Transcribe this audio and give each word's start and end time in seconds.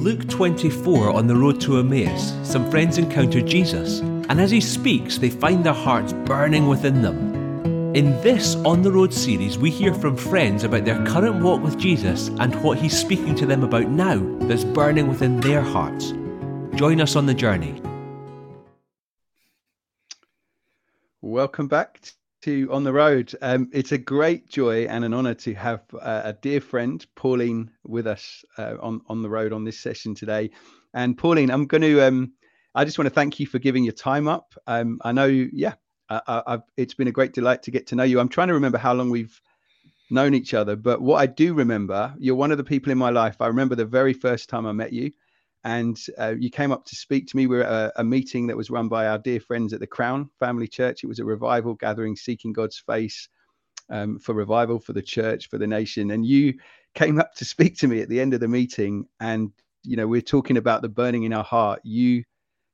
In 0.00 0.04
Luke 0.04 0.28
24, 0.30 1.10
on 1.10 1.26
the 1.26 1.36
road 1.36 1.60
to 1.60 1.78
Emmaus, 1.78 2.32
some 2.42 2.70
friends 2.70 2.96
encounter 2.96 3.42
Jesus, 3.42 3.98
and 4.00 4.40
as 4.40 4.50
he 4.50 4.58
speaks, 4.58 5.18
they 5.18 5.28
find 5.28 5.62
their 5.62 5.74
hearts 5.74 6.14
burning 6.24 6.68
within 6.68 7.02
them. 7.02 7.94
In 7.94 8.18
this 8.22 8.54
On 8.64 8.80
the 8.80 8.90
Road 8.90 9.12
series, 9.12 9.58
we 9.58 9.68
hear 9.68 9.92
from 9.92 10.16
friends 10.16 10.64
about 10.64 10.86
their 10.86 11.04
current 11.04 11.44
walk 11.44 11.62
with 11.62 11.78
Jesus 11.78 12.28
and 12.38 12.54
what 12.62 12.78
he's 12.78 12.98
speaking 12.98 13.34
to 13.34 13.44
them 13.44 13.62
about 13.62 13.90
now 13.90 14.16
that's 14.46 14.64
burning 14.64 15.06
within 15.06 15.38
their 15.40 15.60
hearts. 15.60 16.14
Join 16.76 17.02
us 17.02 17.14
on 17.14 17.26
the 17.26 17.34
journey. 17.34 17.78
Welcome 21.20 21.68
back 21.68 22.14
to 22.42 22.68
On 22.72 22.84
the 22.84 22.92
Road. 22.92 23.34
Um, 23.42 23.68
it's 23.72 23.92
a 23.92 23.98
great 23.98 24.48
joy 24.48 24.84
and 24.84 25.04
an 25.04 25.12
honor 25.12 25.34
to 25.34 25.54
have 25.54 25.82
uh, 25.94 26.22
a 26.24 26.32
dear 26.32 26.60
friend, 26.60 27.04
Pauline, 27.14 27.70
with 27.84 28.06
us 28.06 28.44
uh, 28.58 28.76
on, 28.80 29.00
on 29.08 29.22
the 29.22 29.28
road 29.28 29.52
on 29.52 29.64
this 29.64 29.78
session 29.78 30.14
today. 30.14 30.50
And 30.94 31.16
Pauline, 31.16 31.50
I'm 31.50 31.66
going 31.66 31.82
to, 31.82 32.00
um, 32.00 32.32
I 32.74 32.84
just 32.84 32.98
want 32.98 33.06
to 33.06 33.14
thank 33.14 33.40
you 33.40 33.46
for 33.46 33.58
giving 33.58 33.84
your 33.84 33.92
time 33.92 34.28
up. 34.28 34.54
Um, 34.66 34.98
I 35.02 35.12
know, 35.12 35.26
yeah, 35.26 35.74
I, 36.08 36.58
it's 36.76 36.94
been 36.94 37.08
a 37.08 37.12
great 37.12 37.32
delight 37.32 37.62
to 37.64 37.70
get 37.70 37.86
to 37.88 37.94
know 37.94 38.04
you. 38.04 38.18
I'm 38.18 38.28
trying 38.28 38.48
to 38.48 38.54
remember 38.54 38.78
how 38.78 38.94
long 38.94 39.10
we've 39.10 39.40
known 40.10 40.34
each 40.34 40.54
other, 40.54 40.74
but 40.74 41.00
what 41.00 41.16
I 41.16 41.26
do 41.26 41.54
remember, 41.54 42.14
you're 42.18 42.34
one 42.34 42.50
of 42.50 42.58
the 42.58 42.64
people 42.64 42.90
in 42.90 42.98
my 42.98 43.10
life. 43.10 43.36
I 43.40 43.46
remember 43.46 43.76
the 43.76 43.84
very 43.84 44.12
first 44.12 44.48
time 44.48 44.66
I 44.66 44.72
met 44.72 44.92
you 44.92 45.12
and 45.64 45.98
uh, 46.18 46.34
you 46.38 46.50
came 46.50 46.72
up 46.72 46.84
to 46.86 46.96
speak 46.96 47.26
to 47.26 47.36
me. 47.36 47.46
We 47.46 47.58
were 47.58 47.64
at 47.64 47.72
a, 47.72 48.00
a, 48.00 48.04
meeting 48.04 48.46
that 48.46 48.56
was 48.56 48.70
run 48.70 48.88
by 48.88 49.06
our 49.06 49.18
dear 49.18 49.40
friends 49.40 49.72
at 49.72 49.80
the 49.80 49.86
Crown 49.86 50.30
Family 50.38 50.66
Church. 50.66 51.04
It 51.04 51.06
was 51.06 51.18
a 51.18 51.24
revival 51.24 51.74
gathering, 51.74 52.16
seeking 52.16 52.52
God's 52.52 52.78
face 52.78 53.28
um, 53.90 54.18
for 54.18 54.34
revival 54.34 54.78
for 54.78 54.92
the 54.92 55.02
church, 55.02 55.48
for 55.48 55.58
the 55.58 55.66
nation. 55.66 56.12
And 56.12 56.24
you 56.24 56.54
came 56.94 57.20
up 57.20 57.34
to 57.34 57.44
speak 57.44 57.76
to 57.78 57.88
me 57.88 58.00
at 58.00 58.08
the 58.08 58.20
end 58.20 58.32
of 58.32 58.40
the 58.40 58.48
meeting, 58.48 59.06
and 59.20 59.52
you 59.82 59.96
know 59.96 60.06
we're 60.06 60.20
talking 60.22 60.56
about 60.56 60.82
the 60.82 60.88
burning 60.88 61.24
in 61.24 61.32
our 61.32 61.44
heart. 61.44 61.80
You 61.84 62.24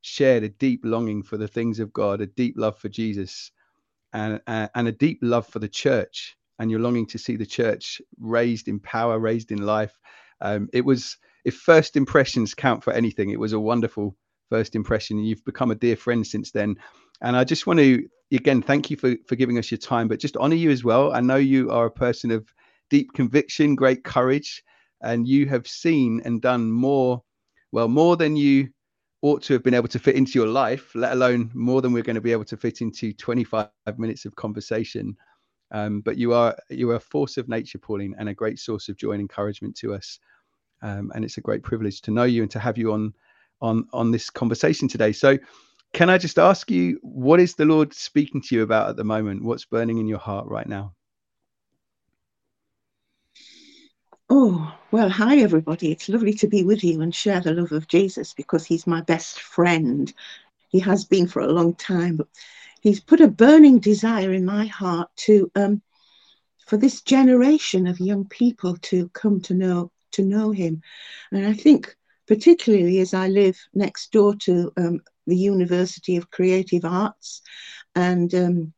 shared 0.02 0.44
a 0.44 0.48
deep 0.48 0.82
longing 0.84 1.22
for 1.22 1.36
the 1.36 1.48
things 1.48 1.80
of 1.80 1.92
God, 1.92 2.20
a 2.20 2.26
deep 2.26 2.54
love 2.56 2.78
for 2.78 2.88
Jesus, 2.88 3.50
and 4.12 4.40
uh, 4.46 4.68
and 4.74 4.86
a 4.86 4.92
deep 4.92 5.18
love 5.22 5.46
for 5.46 5.58
the 5.58 5.68
church. 5.68 6.36
And 6.58 6.70
you're 6.70 6.80
longing 6.80 7.06
to 7.08 7.18
see 7.18 7.36
the 7.36 7.44
church 7.44 8.00
raised 8.18 8.68
in 8.68 8.80
power, 8.80 9.18
raised 9.18 9.52
in 9.52 9.66
life. 9.66 9.98
Um, 10.40 10.68
it 10.72 10.84
was 10.84 11.18
if 11.46 11.54
first 11.54 11.96
impressions 11.96 12.54
count 12.54 12.82
for 12.82 12.92
anything, 12.92 13.30
it 13.30 13.38
was 13.38 13.52
a 13.52 13.60
wonderful 13.60 14.16
first 14.50 14.74
impression. 14.74 15.24
You've 15.24 15.44
become 15.44 15.70
a 15.70 15.76
dear 15.76 15.96
friend 15.96 16.26
since 16.26 16.50
then. 16.50 16.74
And 17.22 17.36
I 17.36 17.44
just 17.44 17.68
want 17.68 17.78
to 17.78 18.06
again 18.32 18.60
thank 18.60 18.90
you 18.90 18.96
for 18.96 19.14
for 19.28 19.36
giving 19.36 19.56
us 19.56 19.70
your 19.70 19.78
time, 19.78 20.08
but 20.08 20.18
just 20.18 20.36
honor 20.36 20.56
you 20.56 20.70
as 20.72 20.82
well. 20.82 21.12
I 21.12 21.20
know 21.20 21.36
you 21.36 21.70
are 21.70 21.86
a 21.86 21.90
person 21.90 22.32
of 22.32 22.44
deep 22.90 23.12
conviction, 23.14 23.76
great 23.76 24.02
courage, 24.02 24.64
and 25.02 25.26
you 25.26 25.46
have 25.46 25.68
seen 25.68 26.20
and 26.24 26.42
done 26.42 26.70
more, 26.70 27.22
well, 27.70 27.88
more 27.88 28.16
than 28.16 28.34
you 28.34 28.68
ought 29.22 29.42
to 29.44 29.52
have 29.52 29.62
been 29.62 29.74
able 29.74 29.88
to 29.88 30.00
fit 30.00 30.16
into 30.16 30.38
your 30.38 30.48
life, 30.48 30.94
let 30.96 31.12
alone 31.12 31.50
more 31.54 31.80
than 31.80 31.92
we're 31.92 32.02
going 32.02 32.16
to 32.16 32.20
be 32.20 32.32
able 32.32 32.44
to 32.44 32.56
fit 32.56 32.80
into 32.80 33.12
25 33.12 33.68
minutes 33.98 34.24
of 34.24 34.34
conversation. 34.34 35.16
Um, 35.70 36.00
but 36.00 36.16
you 36.16 36.32
are 36.32 36.56
you 36.70 36.90
are 36.90 36.96
a 36.96 37.00
force 37.00 37.36
of 37.36 37.48
nature, 37.48 37.78
Pauline, 37.78 38.16
and 38.18 38.28
a 38.28 38.34
great 38.34 38.58
source 38.58 38.88
of 38.88 38.96
joy 38.96 39.12
and 39.12 39.20
encouragement 39.20 39.76
to 39.76 39.94
us 39.94 40.18
um, 40.82 41.12
and 41.14 41.24
it's 41.24 41.38
a 41.38 41.42
great 41.42 41.62
privilege 41.62 42.00
to 42.02 42.10
know 42.10 42.24
you 42.24 42.42
and 42.42 42.50
to 42.50 42.58
have 42.58 42.78
you 42.78 42.92
on 42.92 43.14
on 43.60 43.86
on 43.92 44.10
this 44.10 44.30
conversation 44.30 44.88
today. 44.88 45.12
So, 45.12 45.38
can 45.92 46.10
I 46.10 46.18
just 46.18 46.38
ask 46.38 46.70
you, 46.70 46.98
what 47.02 47.40
is 47.40 47.54
the 47.54 47.64
Lord 47.64 47.94
speaking 47.94 48.42
to 48.42 48.54
you 48.54 48.62
about 48.62 48.90
at 48.90 48.96
the 48.96 49.04
moment? 49.04 49.44
What's 49.44 49.64
burning 49.64 49.98
in 49.98 50.06
your 50.06 50.18
heart 50.18 50.46
right 50.46 50.68
now? 50.68 50.94
Oh, 54.28 54.76
well, 54.90 55.08
hi, 55.08 55.38
everybody. 55.38 55.92
It's 55.92 56.08
lovely 56.08 56.34
to 56.34 56.48
be 56.48 56.64
with 56.64 56.82
you 56.82 57.00
and 57.00 57.14
share 57.14 57.40
the 57.40 57.54
love 57.54 57.70
of 57.70 57.86
Jesus 57.86 58.34
because 58.34 58.66
he's 58.66 58.86
my 58.86 59.00
best 59.02 59.40
friend. 59.40 60.12
He 60.68 60.80
has 60.80 61.04
been 61.04 61.28
for 61.28 61.40
a 61.40 61.52
long 61.52 61.74
time, 61.76 62.16
but 62.16 62.26
he's 62.80 62.98
put 62.98 63.20
a 63.20 63.28
burning 63.28 63.78
desire 63.78 64.32
in 64.32 64.44
my 64.44 64.66
heart 64.66 65.08
to, 65.16 65.50
um, 65.54 65.80
for 66.66 66.76
this 66.76 67.02
generation 67.02 67.86
of 67.86 68.00
young 68.00 68.24
people 68.26 68.76
to 68.78 69.08
come 69.10 69.40
to 69.42 69.54
know 69.54 69.92
to 70.12 70.22
know 70.22 70.50
him. 70.50 70.82
And 71.32 71.46
I 71.46 71.52
think, 71.52 71.96
particularly 72.26 73.00
as 73.00 73.14
I 73.14 73.28
live 73.28 73.58
next 73.74 74.12
door 74.12 74.34
to 74.36 74.72
um, 74.76 75.00
the 75.26 75.36
University 75.36 76.16
of 76.16 76.30
Creative 76.30 76.84
Arts, 76.84 77.42
and 77.94 78.34
um, 78.34 78.72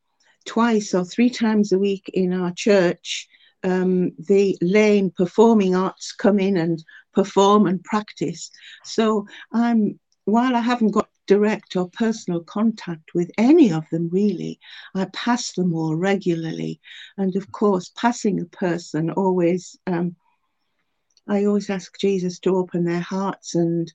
twice 0.47 0.95
or 0.95 1.05
three 1.05 1.31
times 1.31 1.73
a 1.73 1.79
week 1.79 2.11
in 2.15 2.33
our 2.33 2.53
church, 2.53 3.29
um, 3.65 4.13
the 4.19 4.57
Laine 4.61 5.11
performing 5.11 5.75
arts 5.75 6.13
come 6.13 6.39
in 6.39 6.57
and 6.57 6.83
perform 7.13 7.67
and 7.67 7.83
practice. 7.85 8.51
So 8.85 9.27
I'm 9.53 9.99
while 10.25 10.55
I 10.55 10.61
haven't 10.61 10.91
got 10.91 11.09
direct 11.27 11.77
or 11.77 11.89
personal 11.91 12.41
contact 12.41 13.15
with 13.15 13.31
any 13.39 13.73
of 13.73 13.89
them 13.91 14.09
really, 14.11 14.59
I 14.95 15.07
pass 15.13 15.53
them 15.53 15.75
all 15.75 15.95
regularly. 15.95 16.81
And 17.17 17.35
of 17.37 17.51
course, 17.53 17.93
passing 17.97 18.41
a 18.41 18.45
person 18.45 19.11
always 19.11 19.79
um, 19.87 20.17
I 21.29 21.45
always 21.45 21.71
ask 21.71 21.99
Jesus 21.99 22.39
to 22.41 22.57
open 22.57 22.85
their 22.85 23.01
hearts 23.01 23.55
and 23.55 23.93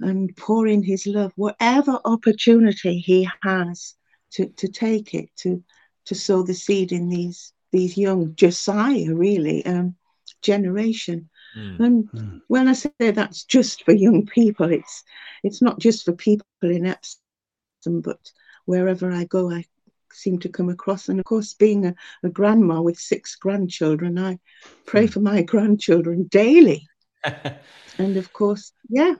and 0.00 0.34
pour 0.36 0.66
in 0.66 0.82
his 0.82 1.06
love, 1.06 1.32
whatever 1.36 2.00
opportunity 2.04 2.98
he 2.98 3.28
has 3.42 3.94
to, 4.32 4.46
to 4.46 4.68
take 4.68 5.14
it, 5.14 5.28
to 5.36 5.62
to 6.06 6.14
sow 6.14 6.42
the 6.42 6.54
seed 6.54 6.92
in 6.92 7.08
these 7.08 7.52
these 7.72 7.96
young 7.96 8.34
Josiah 8.34 9.14
really 9.14 9.64
um, 9.66 9.94
generation. 10.42 11.28
Mm. 11.56 11.80
And 11.80 12.10
mm. 12.10 12.40
when 12.48 12.68
I 12.68 12.72
say 12.72 12.90
that's 12.98 13.44
just 13.44 13.84
for 13.84 13.92
young 13.92 14.26
people, 14.26 14.70
it's 14.72 15.04
it's 15.42 15.62
not 15.62 15.78
just 15.78 16.04
for 16.04 16.12
people 16.12 16.46
in 16.62 16.86
Epsom, 16.86 18.00
but 18.00 18.32
wherever 18.64 19.10
I 19.10 19.24
go, 19.24 19.50
I 19.50 19.64
seem 20.12 20.38
to 20.40 20.48
come 20.48 20.68
across. 20.68 21.08
And 21.08 21.18
of 21.18 21.24
course, 21.24 21.54
being 21.54 21.86
a, 21.86 21.94
a 22.22 22.28
grandma 22.28 22.80
with 22.80 22.98
six 22.98 23.36
grandchildren, 23.36 24.18
I 24.18 24.38
pray 24.86 25.06
hmm. 25.06 25.12
for 25.12 25.20
my 25.20 25.42
grandchildren 25.52 26.24
daily. 26.24 26.86
and 27.24 28.16
of 28.16 28.32
course, 28.32 28.72
yeah, 28.88 29.14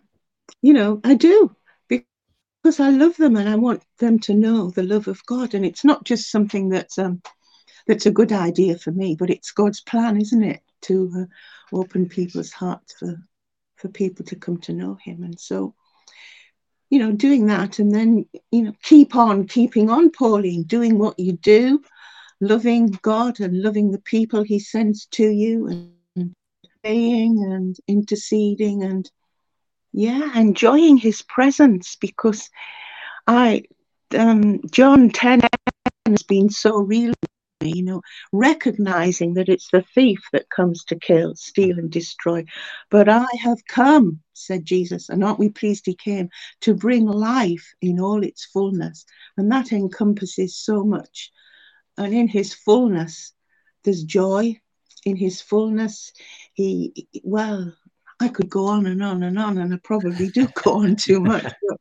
you 0.62 0.72
know, 0.72 1.00
I 1.04 1.14
do 1.14 1.54
because 2.62 2.80
I 2.80 2.90
love 2.90 3.16
them 3.16 3.36
and 3.36 3.48
I 3.48 3.56
want 3.56 3.82
them 3.98 4.18
to 4.20 4.34
know 4.34 4.70
the 4.70 4.82
love 4.82 5.08
of 5.08 5.24
God. 5.26 5.54
And 5.54 5.64
it's 5.64 5.84
not 5.84 6.04
just 6.04 6.30
something 6.30 6.68
that's 6.68 6.98
um, 6.98 7.22
that's 7.86 8.06
a 8.06 8.10
good 8.10 8.32
idea 8.32 8.78
for 8.78 8.92
me, 8.92 9.16
but 9.18 9.30
it's 9.30 9.52
God's 9.52 9.80
plan, 9.80 10.20
isn't 10.20 10.42
it, 10.42 10.60
to 10.82 11.10
uh, 11.16 11.76
open 11.76 12.08
people's 12.08 12.52
hearts 12.52 12.94
for 12.98 13.16
for 13.76 13.88
people 13.88 14.24
to 14.26 14.36
come 14.36 14.58
to 14.58 14.72
know 14.72 14.98
Him. 15.02 15.22
And 15.22 15.40
so 15.40 15.74
you 16.90 16.98
know, 16.98 17.12
doing 17.12 17.46
that 17.46 17.78
and 17.78 17.94
then, 17.94 18.26
you 18.50 18.62
know, 18.62 18.72
keep 18.82 19.14
on 19.14 19.46
keeping 19.46 19.88
on, 19.88 20.10
Pauline, 20.10 20.64
doing 20.64 20.98
what 20.98 21.18
you 21.18 21.32
do, 21.32 21.80
loving 22.40 22.88
God 23.02 23.40
and 23.40 23.62
loving 23.62 23.92
the 23.92 24.00
people 24.00 24.42
He 24.42 24.58
sends 24.58 25.06
to 25.12 25.28
you 25.28 25.68
and 25.68 26.34
praying 26.82 27.44
and 27.44 27.76
interceding 27.86 28.82
and, 28.82 29.10
yeah, 29.92 30.36
enjoying 30.36 30.96
His 30.96 31.22
presence 31.22 31.96
because 31.96 32.50
I, 33.26 33.64
um, 34.18 34.60
John 34.70 35.10
10 35.10 35.40
has 36.06 36.22
been 36.24 36.50
so 36.50 36.78
real 36.78 37.14
recognizing 38.32 39.34
that 39.34 39.48
it's 39.48 39.70
the 39.70 39.84
thief 39.94 40.20
that 40.32 40.50
comes 40.50 40.84
to 40.84 40.96
kill, 40.96 41.34
steal, 41.34 41.78
and 41.78 41.90
destroy. 41.90 42.44
But 42.90 43.08
I 43.08 43.26
have 43.42 43.64
come, 43.66 44.20
said 44.32 44.64
Jesus, 44.64 45.08
and 45.08 45.22
aren't 45.24 45.38
we 45.38 45.48
pleased 45.48 45.86
he 45.86 45.94
came 45.94 46.30
to 46.62 46.74
bring 46.74 47.06
life 47.06 47.72
in 47.80 48.00
all 48.00 48.22
its 48.22 48.44
fullness? 48.46 49.04
And 49.36 49.50
that 49.52 49.72
encompasses 49.72 50.56
so 50.56 50.84
much. 50.84 51.30
And 51.96 52.14
in 52.14 52.28
his 52.28 52.54
fullness, 52.54 53.32
there's 53.84 54.04
joy. 54.04 54.60
In 55.06 55.16
his 55.16 55.40
fullness, 55.40 56.12
he, 56.52 57.08
well, 57.24 57.74
I 58.20 58.28
could 58.28 58.50
go 58.50 58.66
on 58.66 58.84
and 58.84 59.02
on 59.02 59.22
and 59.22 59.38
on, 59.38 59.56
and 59.56 59.72
I 59.72 59.78
probably 59.82 60.28
do 60.28 60.46
go 60.62 60.82
on 60.82 60.96
too 60.96 61.20
much. 61.20 61.42
But, 61.42 61.80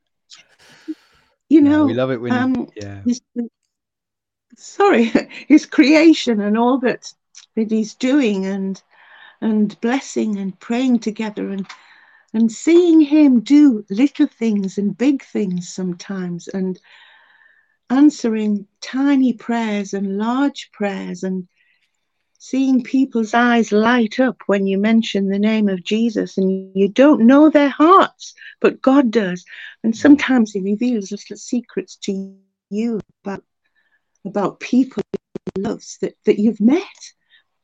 you 1.49 1.61
know, 1.61 1.81
yeah, 1.81 1.88
we 1.88 1.94
love 1.94 2.11
it 2.11 2.21
when 2.21 2.31
um, 2.31 2.69
yeah. 2.75 3.01
Sorry, 4.59 5.11
his 5.47 5.65
creation 5.65 6.39
and 6.41 6.57
all 6.57 6.77
that 6.79 7.13
that 7.56 7.71
he's 7.71 7.95
doing 7.95 8.45
and 8.45 8.81
and 9.41 9.79
blessing 9.81 10.38
and 10.38 10.59
praying 10.59 11.00
together 11.00 11.50
and 11.50 11.65
and 12.33 12.51
seeing 12.51 13.01
him 13.01 13.39
do 13.39 13.83
little 13.89 14.27
things 14.27 14.77
and 14.77 14.97
big 14.97 15.23
things 15.23 15.67
sometimes 15.67 16.47
and 16.47 16.79
answering 17.89 18.67
tiny 18.81 19.33
prayers 19.33 19.94
and 19.94 20.17
large 20.17 20.69
prayers 20.71 21.23
and 21.23 21.47
seeing 22.38 22.83
people's 22.83 23.33
eyes 23.33 23.71
light 23.71 24.19
up 24.19 24.38
when 24.45 24.65
you 24.65 24.77
mention 24.77 25.27
the 25.27 25.39
name 25.39 25.67
of 25.67 25.83
Jesus 25.83 26.38
and 26.38 26.71
you 26.75 26.88
don't 26.88 27.25
know 27.25 27.50
their 27.50 27.69
hearts, 27.69 28.33
but 28.61 28.81
God 28.81 29.11
does. 29.11 29.44
And 29.83 29.94
mm. 29.94 29.97
sometimes 29.97 30.53
He 30.53 30.61
reveals 30.61 31.11
little 31.11 31.35
secrets 31.35 31.97
to 32.03 32.33
you 32.69 33.01
about 33.23 33.44
about 34.25 34.60
people 34.60 35.04
loves 35.57 35.98
that, 36.01 36.16
that 36.25 36.39
you've 36.39 36.62
met, 36.62 36.83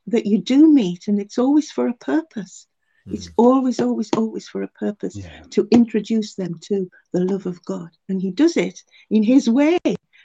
that 0.06 0.26
you 0.26 0.38
do 0.38 0.72
meet, 0.72 1.08
and 1.08 1.20
it's 1.20 1.38
always 1.38 1.70
for 1.70 1.88
a 1.88 1.94
purpose. 1.94 2.66
It's 3.06 3.26
hmm. 3.26 3.32
always, 3.36 3.80
always, 3.80 4.10
always 4.16 4.48
for 4.48 4.62
a 4.62 4.68
purpose 4.68 5.16
Yeah. 5.16 5.42
to 5.50 5.68
introduce 5.70 6.34
them 6.34 6.58
to 6.62 6.90
the 7.12 7.24
love 7.24 7.46
of 7.46 7.64
God. 7.64 7.90
And 8.08 8.20
he 8.20 8.30
does 8.30 8.56
it 8.56 8.82
in 9.10 9.22
his 9.22 9.48
way 9.48 9.78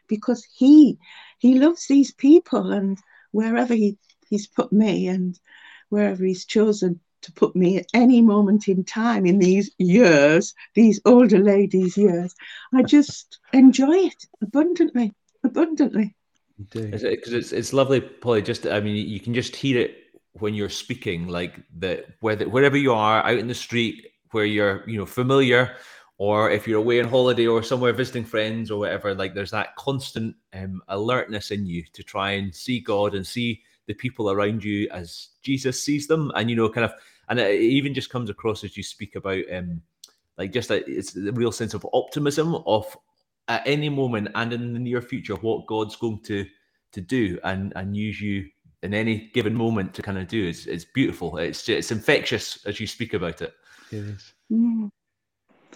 because 0.07 0.45
he 0.54 0.98
he 1.39 1.60
loves 1.60 1.88
these 1.88 2.13
people 2.13 2.72
and 2.72 2.98
wherever 3.31 3.74
he, 3.74 3.98
he's 4.30 4.48
put 4.48 4.72
me 4.72 5.07
and 5.07 5.39
wherever 5.89 6.24
he's 6.24 6.45
chosen 6.45 7.00
to 7.22 7.31
put 7.33 7.56
me 7.56 7.78
at 7.78 7.86
any 7.94 8.22
moment 8.22 8.68
in 8.68 8.83
time 8.83 9.25
in 9.25 9.38
these 9.39 9.72
years, 9.78 10.54
these 10.74 11.00
older 11.06 11.39
ladies' 11.39 11.98
years, 11.98 12.33
I 12.74 12.83
just 12.83 13.39
enjoy 13.54 13.95
it 13.95 14.25
abundantly, 14.42 15.13
abundantly. 15.44 16.16
Because 16.69 17.03
it's 17.03 17.51
it's 17.51 17.73
lovely, 17.73 18.01
Polly. 18.01 18.41
Just 18.41 18.65
I 18.65 18.79
mean, 18.79 19.07
you 19.07 19.19
can 19.19 19.33
just 19.33 19.55
hear 19.55 19.79
it 19.79 19.97
when 20.33 20.53
you're 20.53 20.69
speaking, 20.69 21.27
like 21.27 21.59
that 21.79 22.05
whether 22.19 22.47
wherever 22.47 22.77
you 22.77 22.93
are 22.93 23.23
out 23.23 23.37
in 23.37 23.47
the 23.47 23.55
street 23.55 24.07
where 24.31 24.45
you're 24.45 24.87
you 24.89 24.97
know 24.97 25.05
familiar, 25.05 25.75
or 26.17 26.51
if 26.51 26.67
you're 26.67 26.79
away 26.79 27.01
on 27.01 27.09
holiday 27.09 27.47
or 27.47 27.63
somewhere 27.63 27.93
visiting 27.93 28.23
friends 28.23 28.69
or 28.69 28.79
whatever. 28.79 29.15
Like 29.15 29.33
there's 29.33 29.51
that 29.51 29.75
constant 29.75 30.35
um, 30.53 30.81
alertness 30.87 31.51
in 31.51 31.65
you 31.65 31.83
to 31.93 32.03
try 32.03 32.31
and 32.31 32.53
see 32.53 32.79
God 32.79 33.15
and 33.15 33.25
see 33.25 33.61
the 33.87 33.93
people 33.93 34.29
around 34.29 34.63
you 34.63 34.87
as 34.91 35.29
Jesus 35.41 35.83
sees 35.83 36.07
them, 36.07 36.31
and 36.35 36.49
you 36.49 36.55
know, 36.55 36.69
kind 36.69 36.85
of, 36.85 36.93
and 37.27 37.39
it 37.39 37.59
even 37.59 37.93
just 37.93 38.09
comes 38.09 38.29
across 38.29 38.63
as 38.63 38.77
you 38.77 38.83
speak 38.83 39.15
about 39.15 39.43
um, 39.51 39.81
like 40.37 40.53
just 40.53 40.71
a, 40.71 40.87
it's 40.89 41.13
the 41.13 41.33
real 41.33 41.51
sense 41.51 41.73
of 41.73 41.87
optimism 41.93 42.55
of 42.65 42.95
at 43.51 43.68
any 43.68 43.89
moment 43.89 44.30
and 44.36 44.53
in 44.53 44.74
the 44.74 44.80
near 44.80 45.01
future 45.01 45.36
what 45.36 45.68
God's 45.68 45.95
going 45.95 46.21
to 46.24 46.45
to 46.94 47.01
do 47.01 47.39
and 47.44 47.74
and 47.75 47.95
use 47.95 48.19
you 48.21 48.45
in 48.83 48.94
any 48.94 49.30
given 49.33 49.56
moment 49.56 49.94
to 49.95 50.01
kind 50.01 50.18
of 50.18 50.27
do 50.27 50.48
it's 50.48 50.65
it's 50.65 50.86
beautiful 50.86 51.38
it's 51.38 51.68
it's 51.69 51.92
infectious 51.92 52.65
as 52.65 52.80
you 52.80 52.88
speak 52.88 53.13
about 53.13 53.42
it 53.42 53.53
It 53.92 53.98
is. 53.98 54.33
Mm. 54.51 54.89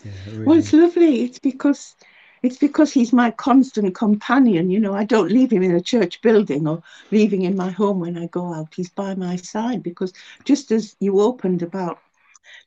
Yeah, 0.03 0.11
it 0.27 0.33
Well, 0.45 0.57
really 0.57 0.59
it's 0.59 0.73
lovely. 0.73 1.21
It's 1.23 1.39
because 1.39 1.95
it's 2.43 2.57
because 2.57 2.91
he's 2.91 3.11
my 3.11 3.31
constant 3.31 3.95
companion. 3.95 4.69
You 4.69 4.79
know, 4.79 4.93
I 4.93 5.03
don't 5.03 5.31
leave 5.31 5.51
him 5.51 5.63
in 5.63 5.75
a 5.75 5.81
church 5.81 6.21
building 6.21 6.67
or 6.67 6.81
leaving 7.11 7.41
in 7.43 7.55
my 7.55 7.71
home 7.71 7.99
when 7.99 8.17
I 8.17 8.27
go 8.27 8.53
out. 8.53 8.73
He's 8.75 8.89
by 8.89 9.15
my 9.15 9.35
side 9.35 9.81
because 9.83 10.13
just 10.45 10.71
as 10.71 10.95
you 10.99 11.19
opened 11.21 11.63
about 11.63 11.99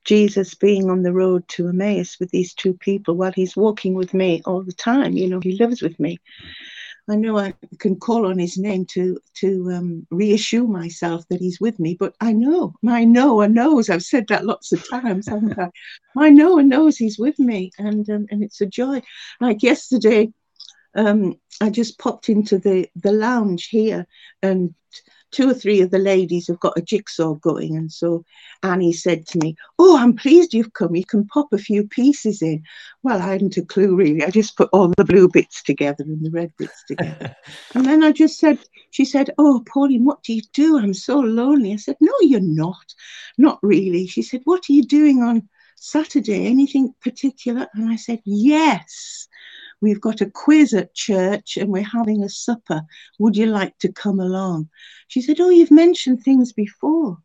Jesus 0.05 0.55
being 0.55 0.91
on 0.91 1.03
the 1.03 1.13
road 1.13 1.47
to 1.49 1.69
Emmaus 1.69 2.19
with 2.19 2.31
these 2.31 2.55
two 2.55 2.75
people, 2.75 3.15
while 3.15 3.33
he's 3.33 3.57
walking 3.57 3.95
with 3.95 4.15
me 4.15 4.43
all 4.45 4.63
the 4.63 4.73
time, 4.73 5.13
you 5.13 5.29
know, 5.29 5.41
he 5.41 5.57
lives 5.59 5.83
with 5.83 5.99
me. 6.01 6.19
I 7.11 7.17
know 7.17 7.39
I 7.39 7.55
can 7.79 7.97
call 7.97 8.27
on 8.27 8.39
his 8.39 8.59
name 8.59 8.85
to 8.91 9.19
to 9.41 9.71
um, 9.73 10.07
reassure 10.11 10.67
myself 10.67 11.27
that 11.29 11.41
he's 11.41 11.61
with 11.61 11.81
me, 11.81 11.97
but 11.99 12.15
I 12.21 12.33
know 12.33 12.75
my 12.83 13.05
knower 13.05 13.49
knows. 13.49 13.89
I've 13.89 14.03
said 14.03 14.27
that 14.29 14.45
lots 14.45 14.73
of 14.73 14.87
times, 14.89 15.29
haven't 15.29 15.59
I? 15.59 15.71
My 16.15 16.29
knower 16.29 16.63
knows 16.63 16.97
he's 16.97 17.19
with 17.19 17.39
me, 17.39 17.71
and 17.79 18.09
um, 18.11 18.27
and 18.31 18.43
it's 18.43 18.61
a 18.61 18.67
joy. 18.67 19.01
Like 19.41 19.63
yesterday, 19.63 20.33
um, 20.95 21.41
I 21.61 21.71
just 21.71 21.99
popped 21.99 22.29
into 22.29 22.59
the 22.59 22.89
the 22.95 23.13
lounge 23.13 23.69
here, 23.69 24.07
and 24.43 24.75
two 25.31 25.51
or 25.51 25.55
three 25.55 25.81
of 25.81 25.91
the 25.91 25.99
ladies 25.99 26.49
have 26.49 26.61
got 26.61 26.79
a 26.79 26.83
jigsaw 26.83 27.35
going, 27.35 27.77
and 27.77 27.93
so 27.93 28.25
Annie 28.63 28.93
said 28.93 29.27
to 29.29 29.39
me, 29.39 29.57
"Oh, 29.79 29.97
I'm 29.99 30.15
pleased 30.17 30.55
you've 30.55 30.73
come. 30.73 30.97
You 30.97 31.05
can 31.05 31.27
pop 31.27 31.49
a 31.53 31.59
few 31.59 31.87
pieces 31.87 32.43
in." 32.43 32.63
Well, 33.03 33.21
I 33.21 33.33
hadn't 33.33 33.57
a 33.57 33.63
clue 33.65 33.95
really. 33.95 34.23
I 34.25 34.31
just 34.31 34.57
put 34.57 34.71
all 34.73 34.89
the 34.97 35.05
blue 35.05 35.29
bits 35.29 35.63
together 35.63 36.05
and 36.05 36.25
the 36.25 36.31
red 36.31 36.53
bits 36.59 36.85
together. 36.87 37.35
And 37.75 37.85
then 37.85 38.03
I 38.03 38.13
just 38.13 38.39
said, 38.39 38.59
she 38.91 39.05
said, 39.05 39.31
Oh, 39.39 39.63
Pauline, 39.67 40.05
what 40.05 40.23
do 40.23 40.33
you 40.33 40.43
do? 40.53 40.79
I'm 40.79 40.95
so 40.95 41.19
lonely. 41.19 41.73
I 41.73 41.77
said, 41.77 41.97
No, 42.01 42.13
you're 42.21 42.41
not. 42.41 42.95
Not 43.37 43.59
really. 43.63 44.07
She 44.07 44.23
said, 44.23 44.41
What 44.45 44.69
are 44.69 44.73
you 44.73 44.83
doing 44.83 45.23
on 45.23 45.49
Saturday? 45.77 46.47
Anything 46.47 46.95
particular? 47.03 47.67
And 47.75 47.91
I 47.91 47.97
said, 47.97 48.21
Yes. 48.25 49.29
We've 49.81 50.01
got 50.01 50.21
a 50.21 50.31
quiz 50.31 50.75
at 50.75 50.95
church 50.95 51.57
and 51.57 51.71
we're 51.71 51.85
having 51.85 52.23
a 52.23 52.29
supper. 52.29 52.83
Would 53.19 53.37
you 53.37 53.47
like 53.47 53.79
to 53.79 53.93
come 53.93 54.19
along? 54.19 54.71
She 55.07 55.23
said, 55.23 55.41
Oh, 55.41 55.51
you've 55.51 55.71
mentioned 55.71 56.23
things 56.23 56.53
before. 56.53 57.19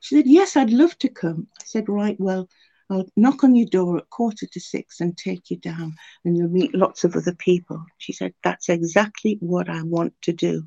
She 0.00 0.16
said, 0.16 0.26
Yes, 0.26 0.56
I'd 0.56 0.70
love 0.70 0.96
to 0.98 1.08
come. 1.08 1.48
I 1.60 1.64
said, 1.66 1.88
Right, 1.88 2.18
well, 2.18 2.48
I'll 2.90 3.06
knock 3.16 3.44
on 3.44 3.54
your 3.54 3.66
door 3.66 3.98
at 3.98 4.08
quarter 4.08 4.46
to 4.46 4.60
six 4.60 5.00
and 5.00 5.16
take 5.16 5.50
you 5.50 5.58
down 5.58 5.94
and 6.24 6.36
you'll 6.36 6.48
meet 6.48 6.74
lots 6.74 7.04
of 7.04 7.14
other 7.14 7.34
people. 7.34 7.84
She 7.98 8.12
said, 8.14 8.32
That's 8.42 8.70
exactly 8.70 9.36
what 9.40 9.68
I 9.68 9.82
want 9.82 10.14
to 10.22 10.32
do. 10.32 10.66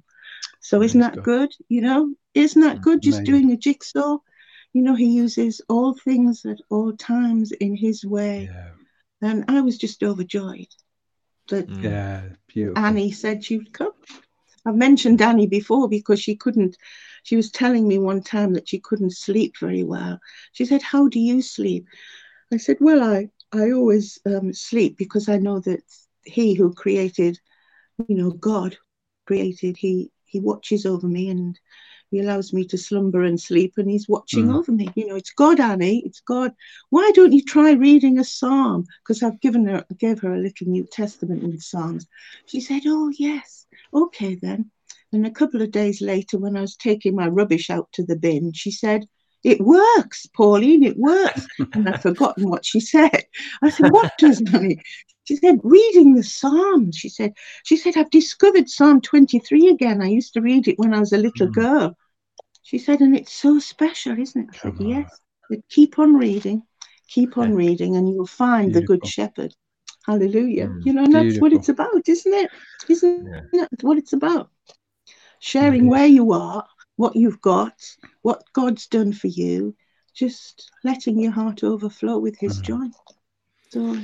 So 0.59 0.83
isn't 0.83 0.99
that 0.99 1.23
good? 1.23 1.51
You 1.69 1.81
know, 1.81 2.13
isn't 2.35 2.61
that 2.61 2.81
good? 2.81 3.01
Just 3.01 3.19
Amazing. 3.19 3.33
doing 3.33 3.51
a 3.51 3.57
jigsaw. 3.57 4.19
You 4.73 4.83
know, 4.83 4.95
he 4.95 5.07
uses 5.07 5.59
all 5.67 5.95
things 5.95 6.45
at 6.45 6.59
all 6.69 6.93
times 6.93 7.51
in 7.51 7.75
his 7.75 8.05
way. 8.05 8.47
Yeah. 8.51 8.69
And 9.23 9.45
I 9.47 9.61
was 9.61 9.77
just 9.77 10.03
overjoyed 10.03 10.67
that. 11.51 11.69
Yeah. 11.83 12.23
Beautiful. 12.47 12.83
Annie 12.83 13.11
said 13.11 13.45
she 13.45 13.57
would 13.59 13.73
come. 13.73 13.93
I've 14.65 14.75
mentioned 14.75 15.21
Annie 15.21 15.47
before 15.47 15.89
because 15.89 16.19
she 16.21 16.35
couldn't, 16.35 16.77
she 17.23 17.37
was 17.37 17.51
telling 17.51 17.87
me 17.87 17.99
one 17.99 18.21
time 18.21 18.53
that 18.53 18.69
she 18.69 18.79
couldn't 18.79 19.13
sleep 19.13 19.55
very 19.59 19.83
well. 19.83 20.19
She 20.53 20.65
said, 20.65 20.83
How 20.83 21.07
do 21.07 21.19
you 21.19 21.41
sleep? 21.41 21.85
I 22.53 22.57
said, 22.57 22.77
Well, 22.81 23.03
I, 23.03 23.29
I 23.53 23.71
always 23.71 24.19
um, 24.25 24.53
sleep 24.53 24.97
because 24.97 25.29
I 25.29 25.37
know 25.37 25.59
that 25.61 25.83
he 26.25 26.55
who 26.55 26.73
created, 26.73 27.39
you 28.07 28.15
know, 28.15 28.31
God 28.31 28.77
created, 29.27 29.77
he, 29.77 30.11
he 30.25 30.39
watches 30.39 30.85
over 30.85 31.07
me 31.07 31.29
and 31.29 31.59
he 32.11 32.19
allows 32.19 32.51
me 32.53 32.65
to 32.65 32.77
slumber 32.77 33.23
and 33.23 33.39
sleep 33.39 33.73
and 33.77 33.89
he's 33.89 34.07
watching 34.09 34.47
Mm. 34.47 34.55
over 34.57 34.71
me. 34.71 34.89
You 34.95 35.07
know, 35.07 35.15
it's 35.15 35.31
God, 35.31 35.59
Annie, 35.59 36.03
it's 36.05 36.19
God. 36.19 36.53
Why 36.89 37.09
don't 37.15 37.31
you 37.31 37.41
try 37.43 37.71
reading 37.71 38.19
a 38.19 38.23
psalm? 38.23 38.85
Because 39.01 39.23
I've 39.23 39.39
given 39.39 39.65
her, 39.65 39.85
I 39.89 39.93
gave 39.95 40.19
her 40.19 40.33
a 40.33 40.39
little 40.39 40.67
New 40.67 40.85
Testament 40.91 41.41
with 41.41 41.61
psalms. 41.63 42.05
She 42.45 42.59
said, 42.59 42.83
Oh, 42.85 43.09
yes. 43.17 43.65
Okay, 43.93 44.35
then. 44.35 44.69
And 45.13 45.25
a 45.25 45.31
couple 45.31 45.61
of 45.61 45.71
days 45.71 46.01
later, 46.01 46.37
when 46.37 46.55
I 46.55 46.61
was 46.61 46.75
taking 46.75 47.15
my 47.15 47.27
rubbish 47.27 47.69
out 47.69 47.87
to 47.93 48.03
the 48.05 48.15
bin, 48.17 48.51
she 48.53 48.71
said, 48.71 49.07
It 49.43 49.61
works, 49.61 50.25
Pauline, 50.27 50.83
it 50.83 50.97
works. 50.97 51.47
And 51.73 51.87
I've 51.87 52.01
forgotten 52.01 52.49
what 52.49 52.65
she 52.65 52.81
said. 52.81 53.23
I 53.61 53.69
said, 53.69 53.89
What 53.89 54.11
does, 54.17 54.41
Annie? 54.53 54.81
She 55.25 55.35
said, 55.37 55.59
reading 55.63 56.15
the 56.15 56.23
Psalms. 56.23 56.97
She 56.97 57.07
said, 57.07 57.33
she 57.63 57.77
said, 57.77 57.95
I've 57.95 58.09
discovered 58.09 58.67
Psalm 58.69 58.99
23 58.99 59.67
again. 59.69 60.01
I 60.01 60.07
used 60.07 60.33
to 60.33 60.41
read 60.41 60.67
it 60.67 60.79
when 60.79 60.93
I 60.93 60.99
was 60.99 61.13
a 61.13 61.17
little 61.17 61.47
Mm. 61.47 61.53
girl. 61.53 61.97
She 62.71 62.77
said, 62.77 63.01
and 63.01 63.17
it's 63.17 63.33
so 63.33 63.59
special, 63.59 64.17
isn't 64.17 64.43
it? 64.43 64.49
I 64.49 64.57
said, 64.57 64.77
Come 64.77 64.87
yes. 64.87 65.19
But 65.49 65.59
keep 65.69 65.99
on 65.99 66.15
reading, 66.15 66.63
keep 67.09 67.37
on 67.37 67.49
Yeah. 67.49 67.57
reading, 67.57 67.97
and 67.97 68.07
you'll 68.07 68.25
find 68.25 68.73
the 68.73 68.81
good 68.81 69.05
shepherd. 69.05 69.53
Hallelujah. 70.05 70.67
Mm. 70.67 70.85
You 70.85 70.93
know, 70.93 71.03
and 71.03 71.13
that's 71.13 71.41
what 71.41 71.51
it's 71.51 71.67
about, 71.67 72.07
isn't 72.07 72.33
it? 72.33 72.49
Isn't 72.87 73.27
Yeah. 73.27 73.41
that 73.51 73.69
what 73.81 73.97
it's 73.97 74.13
about? 74.13 74.49
Sharing 75.41 75.83
It 75.83 75.87
is. 75.87 75.91
where 75.91 76.05
you 76.07 76.31
are, 76.31 76.65
what 76.95 77.17
you've 77.17 77.41
got, 77.41 77.73
what 78.21 78.41
God's 78.53 78.87
done 78.87 79.11
for 79.11 79.27
you, 79.27 79.75
just 80.15 80.71
letting 80.85 81.19
your 81.19 81.33
heart 81.33 81.63
overflow 81.65 82.19
with 82.19 82.37
his 82.39 82.61
Mm. 82.61 82.63
joy. 82.63 82.87
So 83.71 83.97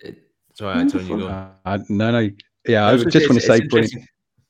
It- 0.00 0.22
sorry 0.54 0.78
Antonio 0.78 1.16
you 1.16 1.22
go 1.22 1.28
Uh, 1.28 1.48
I, 1.64 1.78
no, 1.88 2.10
no. 2.12 2.30
Yeah, 2.68 2.86
I, 2.86 2.92
was 2.92 3.04
just 3.06 3.26
gonna 3.26 3.40
want 3.40 3.40
to 3.42 3.46
say, 3.46 3.60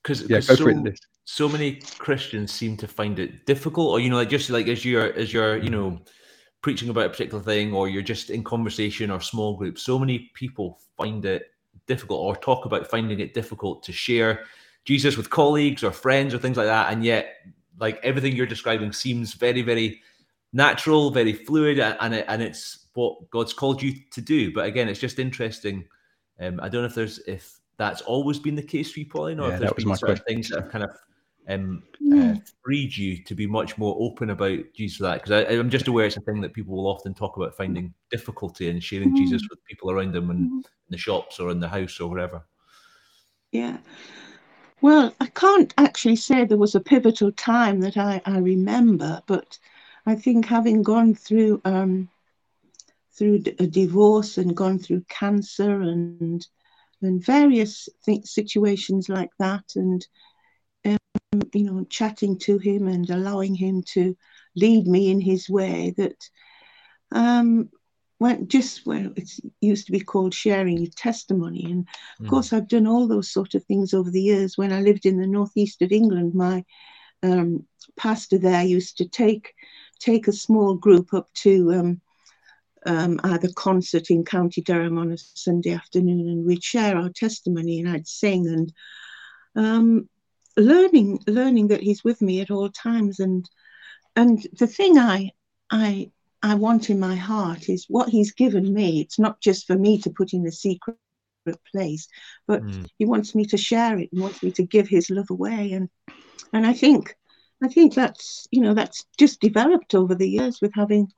because 0.03 0.29
yeah, 0.29 0.41
go 0.41 0.55
so, 0.55 0.65
for 0.65 0.71
it. 0.71 1.00
So 1.25 1.49
many 1.49 1.81
Christians 1.99 2.52
seem 2.52 2.76
to 2.78 2.88
find 2.88 3.19
it 3.19 3.47
difficult, 3.47 3.90
or 3.90 4.00
you 4.00 4.11
know, 4.11 4.16
like 4.16 4.28
just 4.28 4.50
like 4.50 4.69
as 4.69 4.85
you're 4.85 5.12
as 5.14 5.33
you're 5.33 5.57
you 5.57 5.71
know 5.71 6.00
preaching 6.61 6.88
about 6.88 7.07
a 7.07 7.11
particular 7.11 7.43
thing, 7.43 7.73
or 7.73 7.88
you're 7.88 8.02
just 8.02 8.31
in 8.31 8.45
conversation 8.45 9.11
or 9.11 9.21
small 9.21 9.57
groups. 9.57 9.83
So 9.83 9.99
many 9.99 10.31
people 10.35 10.81
find 10.97 11.25
it 11.25 11.50
difficult, 11.87 12.21
or 12.21 12.37
talk 12.37 12.66
about 12.66 12.90
finding 12.90 13.21
it 13.21 13.35
difficult 13.35 13.83
to 13.85 13.93
share 13.93 14.45
Jesus 14.85 15.16
with 15.16 15.31
colleagues 15.31 15.83
or 15.83 15.93
friends 15.93 16.35
or 16.35 16.38
things 16.38 16.57
like 16.57 16.66
that, 16.66 16.93
and 16.93 17.04
yet 17.04 17.37
like 17.81 17.99
everything 18.02 18.37
you're 18.37 18.47
describing 18.47 18.93
seems 18.93 19.35
very 19.35 19.62
very 19.62 20.00
natural, 20.52 21.11
very 21.11 21.33
fluid, 21.33 21.78
and 21.81 22.14
it, 22.14 22.25
and 22.28 22.43
it's 22.43 22.87
what 22.95 23.28
God's 23.31 23.52
called 23.52 23.83
you 23.83 23.93
to 24.12 24.21
do. 24.21 24.52
But 24.52 24.66
again, 24.66 24.88
it's 24.88 25.00
just 25.00 25.19
interesting. 25.19 25.87
Um, 26.40 26.61
I 26.62 26.69
don't 26.69 26.83
know 26.83 26.88
if 26.88 26.95
there's 26.95 27.19
if 27.21 27.61
that's 27.76 28.02
always 28.02 28.38
been 28.38 28.54
the 28.54 28.62
case 28.62 28.93
for 28.93 29.00
you, 29.00 29.07
Pauline, 29.07 29.40
or 29.40 29.49
Yeah, 29.49 29.54
if 29.54 29.61
there's 29.61 29.73
been 29.73 29.90
of 29.90 29.99
question. 30.00 30.25
things 30.26 30.49
that 30.49 30.62
have 30.62 30.71
kind 30.71 30.85
of 30.85 30.90
um, 31.49 31.83
Yeah. 32.01 32.33
uh, 32.33 32.35
freed 32.63 32.97
you 32.97 33.23
to 33.25 33.35
be 33.35 33.47
much 33.47 33.77
more 33.77 33.97
open 33.99 34.31
about 34.31 34.59
Jesus 34.75 34.99
that. 35.01 35.23
Because 35.23 35.47
I'm 35.49 35.71
just 35.71 35.89
aware 35.89 36.07
it's 36.07 36.17
a 36.17 36.21
thing 36.21 36.41
that 36.41 36.53
people 36.55 36.75
will 36.77 36.87
often 36.87 37.15
talk 37.15 37.37
about 37.37 37.57
finding 37.57 37.93
difficulty 38.11 38.69
in 38.69 38.81
sharing 38.81 39.15
Jesus 39.15 39.43
Mm. 39.43 39.51
with 39.51 39.65
people 39.65 39.91
around 39.91 40.13
them 40.13 40.31
and 40.31 40.51
Mhm. 40.51 40.65
in 40.65 40.91
the 40.91 40.99
shops 40.99 41.39
or 41.41 41.51
in 41.51 41.61
the 41.61 41.69
house 41.69 42.01
or 42.01 42.09
wherever. 42.09 42.43
Yeah. 43.53 43.79
Well, 44.81 45.15
I 45.21 45.27
can't 45.27 45.73
actually 45.79 46.17
say 46.17 46.45
there 46.45 46.59
was 46.59 46.75
a 46.75 46.81
pivotal 46.81 47.33
time 47.33 47.81
that 47.81 47.97
I, 47.97 48.21
I 48.27 48.39
remember, 48.39 49.23
but 49.27 49.59
I 50.07 50.15
think 50.15 50.45
having 50.45 50.83
gone 50.83 51.15
through 51.15 51.61
um, 51.65 52.09
through 53.13 53.45
a 53.61 53.67
divorce 53.67 54.39
and 54.39 54.57
gone 54.57 54.79
through 54.79 55.05
cancer 55.09 55.81
and 55.81 56.47
and 57.01 57.25
various 57.25 57.89
th- 58.05 58.25
situations 58.25 59.09
like 59.09 59.31
that, 59.39 59.65
and 59.77 60.07
you 61.53 61.64
know, 61.64 61.85
chatting 61.88 62.38
to 62.41 62.59
him 62.59 62.88
and 62.88 63.09
allowing 63.11 63.55
him 63.55 63.83
to 63.95 64.17
lead 64.57 64.87
me 64.87 65.11
in 65.11 65.21
his 65.21 65.49
way, 65.49 65.95
that 65.97 66.29
um, 67.12 67.69
went 68.21 68.49
just 68.49 68.87
well, 68.87 69.12
it 69.17 69.31
used 69.61 69.87
to 69.87 69.93
be 69.93 70.00
called 70.00 70.35
sharing 70.35 70.79
your 70.79 70.91
testimony. 70.97 71.64
And 71.64 71.88
of 72.21 72.26
mm. 72.26 72.31
course, 72.31 72.53
I've 72.53 72.69
done 72.69 72.87
all 72.87 73.07
those 73.07 73.31
sort 73.31 73.55
of 73.55 73.64
things 73.64 73.95
over 73.95 74.11
the 74.11 74.23
years. 74.23 74.59
When 74.59 74.73
I 74.73 74.81
lived 74.81 75.07
in 75.07 75.19
the 75.19 75.26
northeast 75.26 75.83
of 75.83 75.93
England, 75.93 76.35
my 76.35 76.64
um, 77.23 77.64
pastor 77.97 78.38
there 78.38 78.62
used 78.62 78.99
to 78.99 79.09
take 79.09 79.55
take 80.00 80.29
a 80.29 80.33
small 80.33 80.75
group 80.75 81.14
up 81.14 81.33
to 81.35 81.73
um, 81.73 82.00
um, 82.87 83.21
either 83.25 83.49
Consett 83.49 84.11
in 84.11 84.25
County 84.25 84.61
Durham 84.61 84.99
on 84.99 85.12
a 85.12 85.19
Sunday 85.19 85.73
afternoon, 85.73 86.29
and 86.29 86.45
we'd 86.45 86.62
share 86.62 86.97
our 86.97 87.09
testimony, 87.09 87.81
and 87.81 87.88
I'd 87.88 88.07
sing 88.07 88.47
and 88.47 88.73
um, 89.57 90.09
learning 90.57 91.21
learning 91.27 91.69
that 91.69 91.83
He's 91.83 92.05
with 92.05 92.21
me 92.23 92.41
at 92.41 92.51
all 92.51 92.71
times. 92.71 93.21
And 93.21 93.49
and 94.17 94.47
the 94.59 94.67
thing 94.67 94.99
I 94.99 95.31
I 95.71 96.11
I 96.43 96.55
want 96.55 96.91
in 96.91 97.01
my 97.01 97.17
heart 97.17 97.69
is 97.69 97.87
what 97.89 98.09
He's 98.09 98.33
given 98.33 98.73
me. 98.73 99.01
It's 99.01 99.19
not 99.19 99.41
just 99.41 99.67
for 99.67 99.77
me 99.77 100.01
to 100.03 100.11
put 100.11 100.33
in 100.33 100.47
a 100.47 100.53
secret 100.53 100.97
place, 101.73 102.09
but 102.47 102.63
mm. 102.63 102.87
He 102.99 103.05
wants 103.05 103.35
me 103.35 103.45
to 103.47 103.57
share 103.57 103.99
it. 103.99 104.09
He 104.13 104.19
wants 104.19 104.43
me 104.43 104.53
to 104.53 104.63
give 104.63 104.89
His 104.89 105.11
love 105.11 105.31
away, 105.31 105.73
and 105.73 105.89
and 106.53 106.67
I 106.67 106.73
think 106.73 107.15
I 107.63 107.69
think 107.69 107.95
that's 107.95 108.47
you 108.51 108.61
know 108.61 108.75
that's 108.75 109.05
just 109.19 109.41
developed 109.41 109.95
over 109.95 110.15
the 110.15 110.29
years 110.29 110.61
with 110.61 110.73
having 110.75 111.13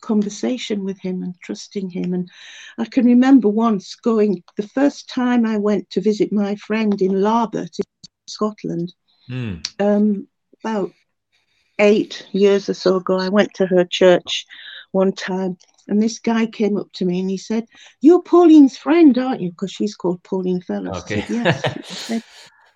conversation 0.00 0.84
with 0.84 0.98
him 0.98 1.22
and 1.22 1.34
trusting 1.42 1.90
him. 1.90 2.14
And 2.14 2.30
I 2.78 2.86
can 2.86 3.04
remember 3.04 3.48
once 3.48 3.94
going 3.94 4.42
the 4.56 4.68
first 4.68 5.08
time 5.08 5.46
I 5.46 5.58
went 5.58 5.90
to 5.90 6.00
visit 6.00 6.32
my 6.32 6.56
friend 6.56 7.00
in 7.00 7.12
Larbert 7.12 7.78
Scotland, 8.30 8.94
mm. 9.28 9.66
um, 9.78 10.26
about 10.62 10.92
eight 11.78 12.26
years 12.32 12.68
or 12.68 12.74
so 12.74 12.96
ago. 12.96 13.18
I 13.18 13.28
went 13.28 13.54
to 13.54 13.66
her 13.66 13.84
church 13.84 14.46
one 14.92 15.12
time. 15.12 15.56
And 15.88 16.00
this 16.00 16.18
guy 16.18 16.46
came 16.46 16.76
up 16.76 16.92
to 16.94 17.04
me 17.04 17.20
and 17.20 17.28
he 17.28 17.36
said, 17.36 17.66
You're 18.00 18.22
Pauline's 18.22 18.76
friend, 18.76 19.16
aren't 19.18 19.40
you? 19.40 19.50
Because 19.50 19.72
she's 19.72 19.96
called 19.96 20.22
Pauline 20.22 20.60
Fellows. 20.60 21.02
Okay. 21.02 21.22
Said, 21.26 21.44
yes. 22.08 22.22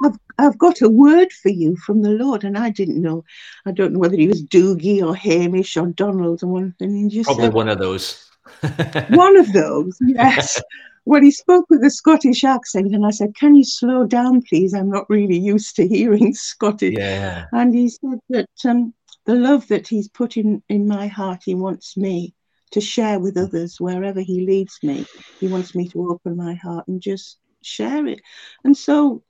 I've, 0.04 0.18
I've 0.38 0.58
got 0.58 0.80
a 0.80 0.88
word 0.88 1.32
for 1.32 1.50
you 1.50 1.76
from 1.76 2.02
the 2.02 2.10
Lord. 2.10 2.42
And 2.42 2.58
I 2.58 2.70
didn't 2.70 3.00
know. 3.00 3.24
I 3.66 3.70
don't 3.70 3.92
know 3.92 4.00
whether 4.00 4.16
he 4.16 4.26
was 4.26 4.42
Doogie 4.42 5.02
or 5.02 5.14
Hamish 5.14 5.76
or 5.76 5.86
Donald 5.86 6.42
or 6.42 6.48
one 6.48 6.74
thing. 6.78 7.08
Probably 7.22 7.44
said, 7.44 7.52
one 7.52 7.68
of 7.68 7.78
those. 7.78 8.28
one 9.10 9.36
of 9.36 9.52
those, 9.52 9.96
yes. 10.00 10.60
When 11.04 11.22
he 11.22 11.30
spoke 11.30 11.66
with 11.68 11.84
a 11.84 11.90
Scottish 11.90 12.44
accent, 12.44 12.94
and 12.94 13.04
I 13.06 13.10
said, 13.10 13.34
Can 13.34 13.54
you 13.54 13.64
slow 13.64 14.06
down, 14.06 14.42
please? 14.42 14.74
I'm 14.74 14.90
not 14.90 15.08
really 15.10 15.38
used 15.38 15.76
to 15.76 15.86
hearing 15.86 16.34
Scottish. 16.34 16.94
Yeah. 16.96 17.46
And 17.52 17.74
he 17.74 17.88
said 17.88 18.18
that 18.30 18.50
um, 18.64 18.94
the 19.26 19.34
love 19.34 19.68
that 19.68 19.86
he's 19.86 20.08
put 20.08 20.36
in, 20.36 20.62
in 20.68 20.88
my 20.88 21.06
heart, 21.06 21.42
he 21.44 21.54
wants 21.54 21.96
me 21.96 22.34
to 22.70 22.80
share 22.80 23.20
with 23.20 23.36
others 23.36 23.80
wherever 23.80 24.20
he 24.20 24.46
leads 24.46 24.78
me. 24.82 25.06
He 25.40 25.46
wants 25.46 25.74
me 25.74 25.88
to 25.88 26.10
open 26.10 26.36
my 26.36 26.54
heart 26.54 26.88
and 26.88 27.00
just 27.00 27.38
share 27.62 28.06
it. 28.06 28.20
And 28.64 28.76
so 28.76 29.22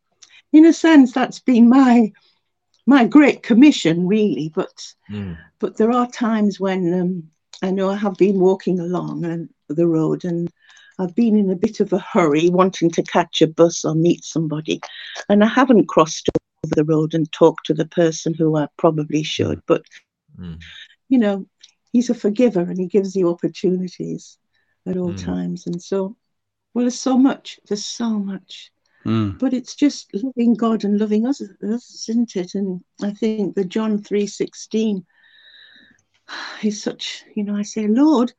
in 0.55 0.65
a 0.65 0.73
sense, 0.73 1.13
that's 1.13 1.41
been 1.41 1.69
my 1.69 2.13
my 2.87 3.05
great 3.05 3.43
commission, 3.43 4.07
really. 4.07 4.51
But 4.55 4.95
mm. 5.11 5.37
but 5.59 5.77
there 5.77 5.91
are 5.91 6.11
times 6.11 6.61
when 6.61 7.01
um, 7.01 7.25
I 7.63 7.71
know 7.71 7.91
I 7.91 7.97
have 7.97 8.15
been 8.15 8.39
walking 8.39 8.79
along 8.79 9.25
and 9.25 9.49
the 9.69 9.87
road 9.87 10.25
and 10.25 10.51
I've 10.99 11.15
been 11.15 11.37
in 11.37 11.51
a 11.51 11.57
bit 11.57 11.81
of 11.81 11.93
a 11.93 11.99
hurry, 11.99 12.49
wanting 12.51 12.91
to 12.93 13.03
catch 13.03 13.43
a 13.43 13.47
bus 13.47 13.85
or 13.85 13.95
meet 13.95 14.25
somebody, 14.25 14.81
and 15.29 15.43
I 15.43 15.49
haven't 15.49 15.89
crossed 15.89 16.29
over 16.65 16.75
the 16.75 16.85
road 16.85 17.15
and 17.15 17.31
talked 17.33 17.67
to 17.67 17.75
the 17.75 17.87
person 17.87 18.35
who 18.35 18.57
I 18.57 18.69
probably 18.77 19.23
should. 19.23 19.63
But 19.67 19.83
mm. 20.39 20.61
you 21.09 21.19
know, 21.19 21.47
he's 21.93 22.11
a 22.11 22.15
forgiver 22.15 22.61
and 22.61 22.79
he 22.79 22.87
gives 22.87 23.17
you 23.17 23.29
opportunities 23.29 24.39
at 24.87 24.97
all 24.97 25.13
mm. 25.13 25.25
times. 25.25 25.67
And 25.67 25.83
so, 25.83 26.17
well, 26.73 26.85
there's 26.85 26.99
so 26.99 27.19
much. 27.19 27.59
There's 27.67 27.85
so 27.85 28.11
much 28.11 28.71
Mm. 29.05 29.39
But 29.39 29.53
it's 29.53 29.75
just 29.75 30.09
loving 30.15 30.55
God 30.55 30.85
and 30.85 30.99
loving 30.99 31.27
us, 31.27 31.43
isn't 31.63 32.37
it? 32.37 32.55
And 32.55 32.83
I 33.03 33.13
think 33.13 33.55
the 33.55 33.65
John 33.65 33.99
3.16 33.99 35.05
is 36.63 36.83
such, 36.83 37.25
you 37.35 37.45
know, 37.45 37.55
I 37.55 37.63
say, 37.63 37.87
Lord, 37.87 38.33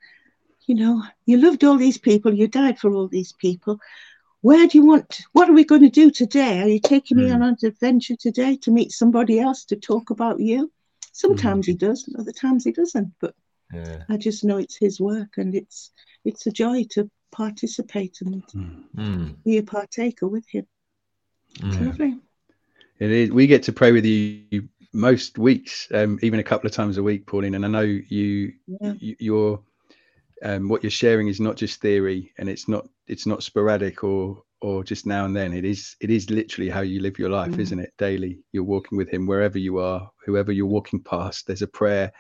you 0.67 0.75
know, 0.75 1.03
you 1.25 1.37
loved 1.37 1.63
all 1.63 1.77
these 1.77 1.97
people, 1.97 2.33
you 2.33 2.47
died 2.47 2.79
for 2.79 2.93
all 2.93 3.07
these 3.07 3.33
people. 3.33 3.79
Where 4.41 4.67
do 4.67 4.77
you 4.77 4.85
want, 4.85 5.21
what 5.31 5.49
are 5.49 5.53
we 5.53 5.63
going 5.63 5.81
to 5.81 5.89
do 5.89 6.11
today? 6.11 6.61
Are 6.61 6.67
you 6.67 6.79
taking 6.79 7.17
mm. 7.17 7.25
me 7.25 7.31
on 7.31 7.41
an 7.41 7.57
adventure 7.63 8.15
today 8.15 8.57
to 8.57 8.71
meet 8.71 8.91
somebody 8.91 9.39
else 9.39 9.65
to 9.65 9.75
talk 9.75 10.11
about 10.11 10.39
you? 10.39 10.71
Sometimes 11.11 11.65
mm. 11.65 11.69
he 11.69 11.73
does, 11.75 12.07
other 12.19 12.31
times 12.31 12.63
he 12.63 12.71
doesn't. 12.71 13.13
But 13.19 13.33
yeah. 13.73 14.03
I 14.09 14.17
just 14.17 14.43
know 14.43 14.57
it's 14.57 14.77
his 14.77 14.99
work 14.99 15.37
and 15.37 15.55
it's 15.55 15.91
it's 16.23 16.45
a 16.47 16.51
joy 16.51 16.85
to 16.91 17.09
participate 17.31 18.17
and 18.21 18.43
mm. 18.95 19.35
be 19.43 19.57
a 19.57 19.63
partaker 19.63 20.27
with 20.27 20.47
him. 20.47 20.67
It's 21.55 21.77
mm. 21.77 21.85
lovely. 21.87 22.17
It 22.99 23.11
is. 23.11 23.31
We 23.31 23.47
get 23.47 23.63
to 23.63 23.73
pray 23.73 23.91
with 23.91 24.05
you 24.05 24.69
most 24.93 25.37
weeks, 25.37 25.87
um, 25.93 26.19
even 26.21 26.39
a 26.39 26.43
couple 26.43 26.67
of 26.67 26.73
times 26.73 26.97
a 26.97 27.03
week, 27.03 27.25
Pauline. 27.25 27.55
And 27.55 27.65
I 27.65 27.67
know 27.67 27.81
you, 27.81 28.53
yeah. 28.67 28.93
you 28.99 29.15
you're, 29.19 29.59
um, 30.45 30.69
what 30.69 30.83
you're 30.83 30.91
sharing 30.91 31.27
is 31.27 31.39
not 31.39 31.55
just 31.55 31.81
theory, 31.81 32.31
and 32.37 32.47
it's 32.47 32.67
not 32.67 32.87
it's 33.07 33.25
not 33.25 33.41
sporadic 33.41 34.03
or 34.03 34.43
or 34.61 34.83
just 34.83 35.07
now 35.07 35.25
and 35.25 35.35
then. 35.35 35.53
It 35.53 35.65
is 35.65 35.95
it 35.99 36.11
is 36.11 36.29
literally 36.29 36.69
how 36.69 36.81
you 36.81 37.01
live 37.01 37.17
your 37.17 37.31
life, 37.31 37.51
mm. 37.51 37.59
isn't 37.59 37.79
it? 37.79 37.93
Daily, 37.97 38.39
you're 38.51 38.63
walking 38.63 38.95
with 38.95 39.09
Him 39.09 39.25
wherever 39.25 39.57
you 39.57 39.79
are, 39.79 40.07
whoever 40.23 40.51
you're 40.51 40.67
walking 40.67 41.01
past. 41.01 41.47
There's 41.47 41.63
a 41.63 41.67
prayer, 41.67 42.13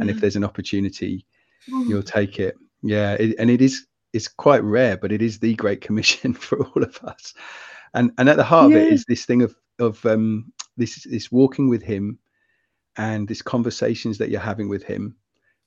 and 0.00 0.10
if 0.10 0.20
there's 0.20 0.34
an 0.34 0.42
opportunity, 0.44 1.24
mm. 1.70 1.88
you'll 1.88 2.02
take 2.02 2.40
it. 2.40 2.56
Yeah, 2.82 3.12
it, 3.12 3.36
and 3.38 3.48
it 3.48 3.62
is 3.62 3.86
it's 4.12 4.26
quite 4.26 4.64
rare, 4.64 4.96
but 4.96 5.12
it 5.12 5.22
is 5.22 5.38
the 5.38 5.54
Great 5.54 5.80
Commission 5.86 6.34
for 6.34 6.66
all 6.66 6.82
of 6.82 6.98
us. 7.04 7.34
And 7.94 8.10
and 8.18 8.28
at 8.28 8.36
the 8.36 8.44
heart 8.44 8.72
yeah. 8.72 8.78
of 8.78 8.82
it 8.82 8.92
is 8.92 9.04
this 9.04 9.24
thing 9.26 9.42
of 9.42 9.54
of 9.78 10.04
um, 10.06 10.52
this 10.76 11.04
this 11.04 11.30
walking 11.30 11.68
with 11.68 11.84
Him, 11.84 12.18
and 12.96 13.28
this 13.28 13.42
conversations 13.42 14.18
that 14.18 14.28
you're 14.28 14.40
having 14.40 14.68
with 14.68 14.82
Him, 14.82 15.14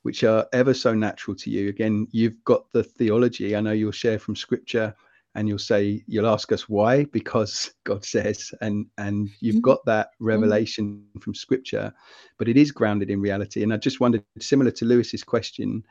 which 0.03 0.23
are 0.23 0.47
ever 0.53 0.73
so 0.73 0.93
natural 0.93 1.35
to 1.35 1.49
you. 1.49 1.69
Again, 1.69 2.07
you've 2.11 2.41
got 2.43 2.71
the 2.71 2.83
theology. 2.83 3.55
I 3.55 3.61
know 3.61 3.71
you'll 3.71 3.91
share 3.91 4.19
from 4.19 4.35
Scripture, 4.35 4.93
and 5.35 5.47
you'll 5.47 5.57
say 5.57 6.03
you'll 6.07 6.27
ask 6.27 6.51
us 6.51 6.69
why 6.69 7.05
because 7.05 7.73
God 7.83 8.05
says, 8.05 8.53
and 8.61 8.85
and 8.97 9.29
you've 9.39 9.55
mm-hmm. 9.55 9.61
got 9.61 9.85
that 9.85 10.11
revelation 10.19 11.05
from 11.19 11.33
Scripture, 11.33 11.91
but 12.37 12.47
it 12.47 12.57
is 12.57 12.71
grounded 12.71 13.09
in 13.09 13.21
reality. 13.21 13.63
And 13.63 13.73
I 13.73 13.77
just 13.77 13.99
wondered, 13.99 14.23
similar 14.39 14.71
to 14.71 14.85
Lewis's 14.85 15.23
question, 15.23 15.83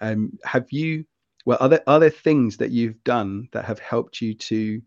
um, 0.00 0.38
have 0.44 0.70
you 0.70 1.04
well 1.46 1.58
are 1.60 1.68
there 1.68 1.82
are 1.86 2.00
there 2.00 2.10
things 2.10 2.56
that 2.58 2.70
you've 2.70 3.02
done 3.04 3.48
that 3.52 3.64
have 3.64 3.78
helped 3.78 4.20
you 4.20 4.34
to 4.34 4.82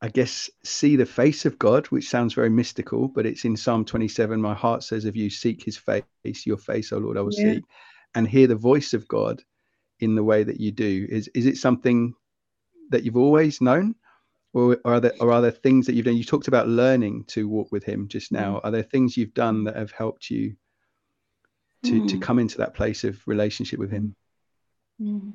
i 0.00 0.08
guess 0.08 0.50
see 0.64 0.96
the 0.96 1.06
face 1.06 1.44
of 1.44 1.58
god 1.58 1.86
which 1.86 2.08
sounds 2.08 2.34
very 2.34 2.50
mystical 2.50 3.08
but 3.08 3.26
it's 3.26 3.44
in 3.44 3.56
psalm 3.56 3.84
27 3.84 4.40
my 4.40 4.54
heart 4.54 4.82
says 4.82 5.04
if 5.04 5.16
you 5.16 5.28
seek 5.30 5.62
his 5.62 5.76
face 5.76 6.46
your 6.46 6.56
face 6.56 6.92
O 6.92 6.98
lord 6.98 7.16
i 7.16 7.20
will 7.20 7.32
yeah. 7.32 7.54
seek 7.54 7.64
and 8.14 8.28
hear 8.28 8.46
the 8.46 8.54
voice 8.56 8.94
of 8.94 9.08
god 9.08 9.42
in 10.00 10.14
the 10.14 10.24
way 10.24 10.42
that 10.44 10.60
you 10.60 10.70
do 10.70 11.06
is 11.08 11.28
is 11.34 11.46
it 11.46 11.56
something 11.56 12.14
that 12.90 13.04
you've 13.04 13.16
always 13.16 13.60
known 13.60 13.94
or 14.54 14.78
are 14.84 15.00
there 15.00 15.12
or 15.20 15.32
are 15.32 15.42
there 15.42 15.50
things 15.50 15.86
that 15.86 15.94
you've 15.94 16.04
done 16.04 16.16
you 16.16 16.24
talked 16.24 16.48
about 16.48 16.68
learning 16.68 17.24
to 17.24 17.48
walk 17.48 17.70
with 17.70 17.84
him 17.84 18.08
just 18.08 18.32
now 18.32 18.54
mm. 18.54 18.60
are 18.64 18.70
there 18.70 18.82
things 18.82 19.16
you've 19.16 19.34
done 19.34 19.64
that 19.64 19.76
have 19.76 19.90
helped 19.90 20.30
you 20.30 20.54
to 21.84 22.02
mm. 22.02 22.08
to 22.08 22.18
come 22.18 22.38
into 22.38 22.58
that 22.58 22.74
place 22.74 23.04
of 23.04 23.20
relationship 23.26 23.78
with 23.78 23.90
him 23.90 24.14
mm. 25.00 25.32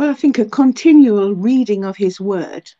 Well, 0.00 0.08
I 0.08 0.14
think 0.14 0.38
a 0.38 0.46
continual 0.46 1.34
reading 1.34 1.84
of 1.84 1.94
his 1.94 2.18
word 2.18 2.72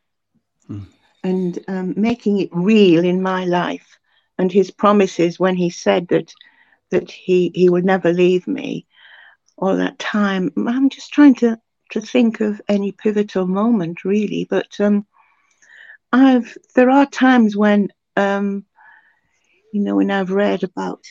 mm. 0.71 0.87
and 1.25 1.59
um, 1.69 1.95
making 1.97 2.41
it 2.41 2.49
real 2.53 3.05
in 3.05 3.21
my 3.23 3.45
life 3.45 3.99
and 4.39 4.51
his 4.51 4.71
promises 4.71 5.39
when 5.39 5.57
he 5.57 5.71
said 5.71 6.09
that 6.09 6.33
that 6.91 7.11
he, 7.11 7.53
he 7.55 7.69
would 7.69 7.85
never 7.85 8.13
leave 8.13 8.47
me 8.49 8.87
all 9.57 9.77
that 9.77 9.99
time. 9.99 10.51
I'm 10.57 10.89
just 10.89 11.13
trying 11.13 11.37
to, 11.37 11.57
to 11.93 12.01
think 12.01 12.41
of 12.41 12.61
any 12.69 12.91
pivotal 12.91 13.47
moment 13.47 14.05
really, 14.05 14.47
but 14.49 14.81
um, 14.81 15.07
I've 16.13 16.57
there 16.75 16.91
are 16.91 17.07
times 17.07 17.57
when 17.57 17.89
um, 18.17 18.65
you 19.73 19.83
know 19.83 19.97
when 19.97 20.11
I've 20.11 20.31
read 20.33 20.65
about 20.65 21.05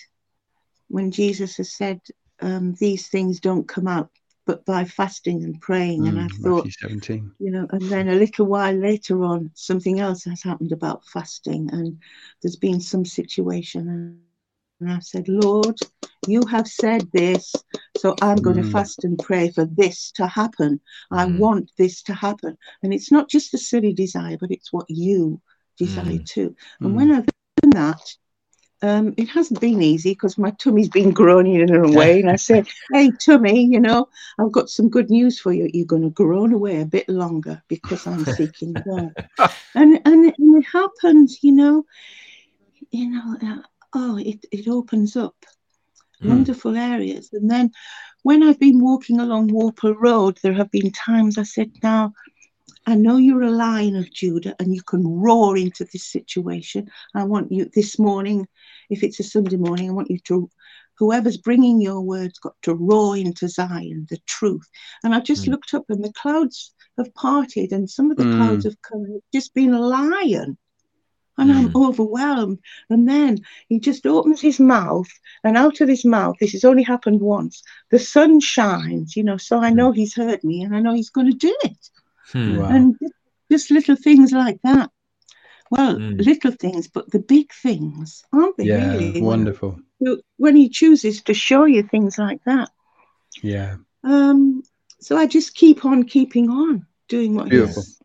when 0.89 1.11
Jesus 1.11 1.57
has 1.57 1.73
said 1.73 2.01
um, 2.41 2.75
these 2.79 3.07
things 3.07 3.39
don't 3.39 3.67
come 3.67 3.87
out 3.87 4.09
but 4.49 4.65
by 4.65 4.83
fasting 4.83 5.43
and 5.43 5.61
praying. 5.61 6.01
Mm, 6.01 6.07
and 6.07 6.19
I 6.21 6.27
thought, 6.41 6.67
17. 6.79 7.31
you 7.37 7.51
know, 7.51 7.67
and 7.69 7.83
then 7.83 8.09
a 8.09 8.15
little 8.15 8.47
while 8.47 8.73
later 8.73 9.23
on, 9.23 9.51
something 9.53 9.99
else 9.99 10.23
has 10.23 10.41
happened 10.41 10.71
about 10.71 11.05
fasting, 11.05 11.69
and 11.71 11.99
there's 12.41 12.55
been 12.55 12.81
some 12.81 13.05
situation. 13.05 13.87
And, 14.81 14.91
I 14.91 14.97
said, 15.01 15.27
Lord, 15.27 15.77
you 16.25 16.43
have 16.47 16.67
said 16.67 17.07
this, 17.13 17.53
so 17.97 18.15
I'm 18.23 18.37
going 18.37 18.55
mm. 18.55 18.63
to 18.63 18.71
fast 18.71 19.03
and 19.03 19.19
pray 19.19 19.51
for 19.51 19.65
this 19.65 20.09
to 20.13 20.25
happen. 20.25 20.79
I 21.11 21.25
mm. 21.25 21.37
want 21.37 21.69
this 21.77 22.01
to 22.03 22.13
happen. 22.13 22.57
And 22.81 22.91
it's 22.91 23.11
not 23.11 23.29
just 23.29 23.53
a 23.53 23.57
silly 23.57 23.93
desire, 23.93 24.37
but 24.39 24.51
it's 24.51 24.71
what 24.71 24.85
you 24.87 25.41
desire 25.77 26.05
mm. 26.05 26.25
too. 26.25 26.55
And 26.79 26.91
mm. 26.91 26.95
when 26.95 27.11
I've 27.11 27.27
done 27.61 27.71
that, 27.71 28.15
um, 28.81 29.13
it 29.17 29.27
hasn't 29.29 29.59
been 29.59 29.81
easy 29.81 30.11
because 30.11 30.37
my 30.37 30.51
tummy's 30.51 30.89
been 30.89 31.11
groaning 31.11 31.59
in 31.59 31.73
a 31.75 31.91
way. 31.91 32.21
And 32.21 32.29
I 32.29 32.35
said, 32.37 32.67
Hey, 32.91 33.11
tummy, 33.11 33.65
you 33.65 33.79
know, 33.79 34.07
I've 34.39 34.51
got 34.51 34.69
some 34.69 34.89
good 34.89 35.09
news 35.09 35.39
for 35.39 35.51
you. 35.51 35.69
You're 35.73 35.85
going 35.85 36.03
to 36.03 36.09
groan 36.09 36.53
away 36.53 36.81
a 36.81 36.85
bit 36.85 37.09
longer 37.09 37.61
because 37.67 38.07
I'm 38.07 38.25
seeking 38.25 38.73
God. 38.73 39.13
and, 39.75 39.99
and, 40.05 40.33
and 40.37 40.63
it 40.63 40.65
happens, 40.71 41.39
you 41.41 41.51
know, 41.51 41.85
you 42.91 43.09
know, 43.09 43.37
uh, 43.43 43.61
oh, 43.93 44.17
it, 44.17 44.45
it 44.51 44.67
opens 44.67 45.15
up 45.15 45.35
mm. 46.21 46.29
wonderful 46.29 46.75
areas. 46.75 47.29
And 47.33 47.49
then 47.51 47.71
when 48.23 48.43
I've 48.43 48.59
been 48.59 48.79
walking 48.79 49.19
along 49.19 49.49
Worple 49.49 49.95
Road, 49.97 50.39
there 50.41 50.53
have 50.53 50.71
been 50.71 50.91
times 50.91 51.37
I 51.37 51.43
said, 51.43 51.71
Now, 51.83 52.13
I 52.89 52.95
know 52.95 53.17
you're 53.17 53.43
a 53.43 53.51
lion 53.51 53.95
of 53.95 54.11
Judah 54.11 54.55
and 54.59 54.73
you 54.73 54.81
can 54.81 55.05
roar 55.05 55.55
into 55.55 55.85
this 55.85 56.05
situation. 56.05 56.89
I 57.13 57.23
want 57.23 57.51
you 57.51 57.69
this 57.75 57.99
morning, 57.99 58.47
if 58.89 59.03
it's 59.03 59.19
a 59.19 59.23
Sunday 59.23 59.57
morning, 59.57 59.89
I 59.89 59.93
want 59.93 60.09
you 60.09 60.17
to, 60.21 60.49
whoever's 60.97 61.37
bringing 61.37 61.79
your 61.81 62.01
words, 62.01 62.39
got 62.39 62.55
to 62.63 62.73
roar 62.73 63.15
into 63.15 63.47
Zion, 63.47 64.07
the 64.09 64.17
truth. 64.25 64.67
And 65.03 65.13
I 65.13 65.19
just 65.19 65.45
mm. 65.45 65.49
looked 65.49 65.75
up 65.75 65.85
and 65.89 66.03
the 66.03 66.11
clouds 66.13 66.73
have 66.97 67.13
parted 67.13 67.73
and 67.73 67.87
some 67.87 68.09
of 68.09 68.17
the 68.17 68.23
mm. 68.23 68.37
clouds 68.37 68.63
have 68.63 68.81
come 68.81 69.03
and 69.03 69.21
just 69.31 69.53
been 69.53 69.71
a 69.71 69.79
lion. 69.79 70.57
And 71.37 71.51
mm. 71.51 71.55
I'm 71.55 71.77
overwhelmed. 71.77 72.57
And 72.89 73.07
then 73.07 73.37
he 73.67 73.79
just 73.79 74.07
opens 74.07 74.41
his 74.41 74.59
mouth, 74.59 75.09
and 75.43 75.55
out 75.57 75.79
of 75.79 75.89
his 75.89 76.05
mouth, 76.05 76.37
this 76.39 76.53
has 76.53 76.65
only 76.65 76.83
happened 76.83 77.21
once, 77.21 77.61
the 77.91 77.99
sun 77.99 78.39
shines, 78.39 79.15
you 79.15 79.23
know. 79.23 79.37
So 79.37 79.59
I 79.59 79.69
know 79.69 79.91
he's 79.91 80.15
heard 80.15 80.43
me 80.43 80.63
and 80.63 80.75
I 80.75 80.79
know 80.79 80.95
he's 80.95 81.11
going 81.11 81.27
to 81.27 81.37
do 81.37 81.55
it. 81.63 81.89
Hmm. 82.31 82.57
Wow. 82.57 82.67
And 82.69 82.95
just 83.51 83.71
little 83.71 83.95
things 83.95 84.31
like 84.31 84.59
that. 84.63 84.91
Well, 85.71 85.97
mm. 85.97 86.23
little 86.23 86.51
things, 86.51 86.87
but 86.87 87.11
the 87.11 87.19
big 87.19 87.51
things, 87.53 88.23
aren't 88.33 88.57
they? 88.57 88.65
Yeah, 88.65 88.93
really? 88.93 89.21
wonderful. 89.21 89.79
When 90.37 90.55
he 90.55 90.69
chooses 90.69 91.21
to 91.23 91.33
show 91.33 91.65
you 91.65 91.83
things 91.83 92.17
like 92.17 92.43
that. 92.45 92.69
Yeah. 93.43 93.75
Um. 94.03 94.63
So 94.99 95.15
I 95.15 95.27
just 95.27 95.55
keep 95.55 95.85
on 95.85 96.03
keeping 96.03 96.49
on 96.49 96.87
doing 97.07 97.35
what 97.35 97.49
Beautiful. 97.49 97.83
He's 97.83 97.99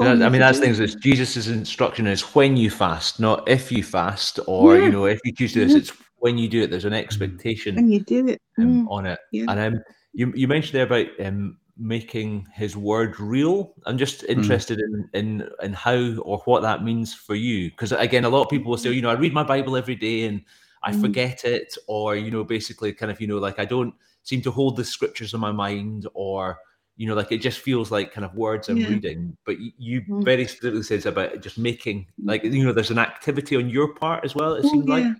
I 0.00 0.14
mean, 0.14 0.40
that's 0.40 0.60
things. 0.60 0.78
It's 0.78 0.94
Jesus' 0.94 1.48
instruction 1.48 2.06
is 2.06 2.22
when 2.34 2.56
you 2.56 2.70
fast, 2.70 3.18
not 3.18 3.48
if 3.48 3.72
you 3.72 3.82
fast, 3.82 4.38
or 4.46 4.76
yeah. 4.76 4.84
you 4.84 4.92
know, 4.92 5.06
if 5.06 5.18
you 5.24 5.32
choose 5.32 5.52
to 5.54 5.60
do 5.60 5.66
this. 5.66 5.90
It's 5.90 6.02
when 6.18 6.38
you 6.38 6.48
do 6.48 6.62
it. 6.62 6.70
There's 6.70 6.84
an 6.84 6.92
expectation. 6.92 7.74
When 7.74 7.90
you 7.90 8.00
do 8.00 8.28
it 8.28 8.40
um, 8.58 8.86
mm. 8.86 8.90
on 8.90 9.06
it. 9.06 9.18
Yeah. 9.32 9.46
And 9.48 9.60
um, 9.60 9.82
you 10.12 10.32
you 10.36 10.46
mentioned 10.46 10.74
there 10.74 10.86
about 10.86 11.06
um, 11.24 11.58
making 11.78 12.46
his 12.52 12.76
word 12.76 13.18
real. 13.20 13.74
I'm 13.86 13.98
just 13.98 14.22
hmm. 14.22 14.32
interested 14.32 14.78
mm. 14.78 15.08
in 15.14 15.40
in 15.40 15.48
in 15.62 15.72
how 15.72 16.16
or 16.22 16.38
what 16.44 16.62
that 16.62 16.82
means 16.82 17.14
for 17.14 17.34
you. 17.34 17.70
Because 17.70 17.92
again, 17.92 18.24
a 18.24 18.28
lot 18.28 18.42
of 18.42 18.50
people 18.50 18.70
will 18.70 18.78
say, 18.78 18.92
you 18.92 19.02
know, 19.02 19.10
I 19.10 19.14
read 19.14 19.32
my 19.32 19.44
Bible 19.44 19.76
every 19.76 19.96
day 19.96 20.24
and 20.24 20.42
I 20.82 20.92
mm. 20.92 21.00
forget 21.00 21.44
it, 21.44 21.76
or 21.86 22.16
you 22.16 22.30
know, 22.30 22.44
basically, 22.44 22.92
kind 22.92 23.10
of, 23.10 23.20
you 23.20 23.26
know, 23.26 23.38
like 23.38 23.58
I 23.58 23.64
don't 23.64 23.94
seem 24.22 24.42
to 24.42 24.50
hold 24.50 24.76
the 24.76 24.84
scriptures 24.84 25.34
in 25.34 25.40
my 25.40 25.52
mind, 25.52 26.06
or 26.14 26.58
you 26.96 27.06
know, 27.06 27.14
like 27.14 27.32
it 27.32 27.38
just 27.38 27.60
feels 27.60 27.90
like 27.90 28.12
kind 28.12 28.24
of 28.24 28.34
words 28.34 28.68
I'm 28.68 28.76
yeah. 28.76 28.88
reading. 28.88 29.36
But 29.44 29.58
you, 29.58 29.72
you 29.78 30.02
mm. 30.02 30.24
very 30.24 30.46
specifically 30.46 30.82
says 30.82 31.06
about 31.06 31.40
just 31.40 31.58
making, 31.58 32.06
like 32.22 32.44
you 32.44 32.64
know, 32.64 32.72
there's 32.72 32.90
an 32.90 32.98
activity 32.98 33.56
on 33.56 33.68
your 33.68 33.94
part 33.94 34.24
as 34.24 34.34
well. 34.34 34.54
It 34.54 34.64
oh, 34.64 34.68
seems 34.68 34.86
yeah. 34.86 34.94
like. 34.94 35.16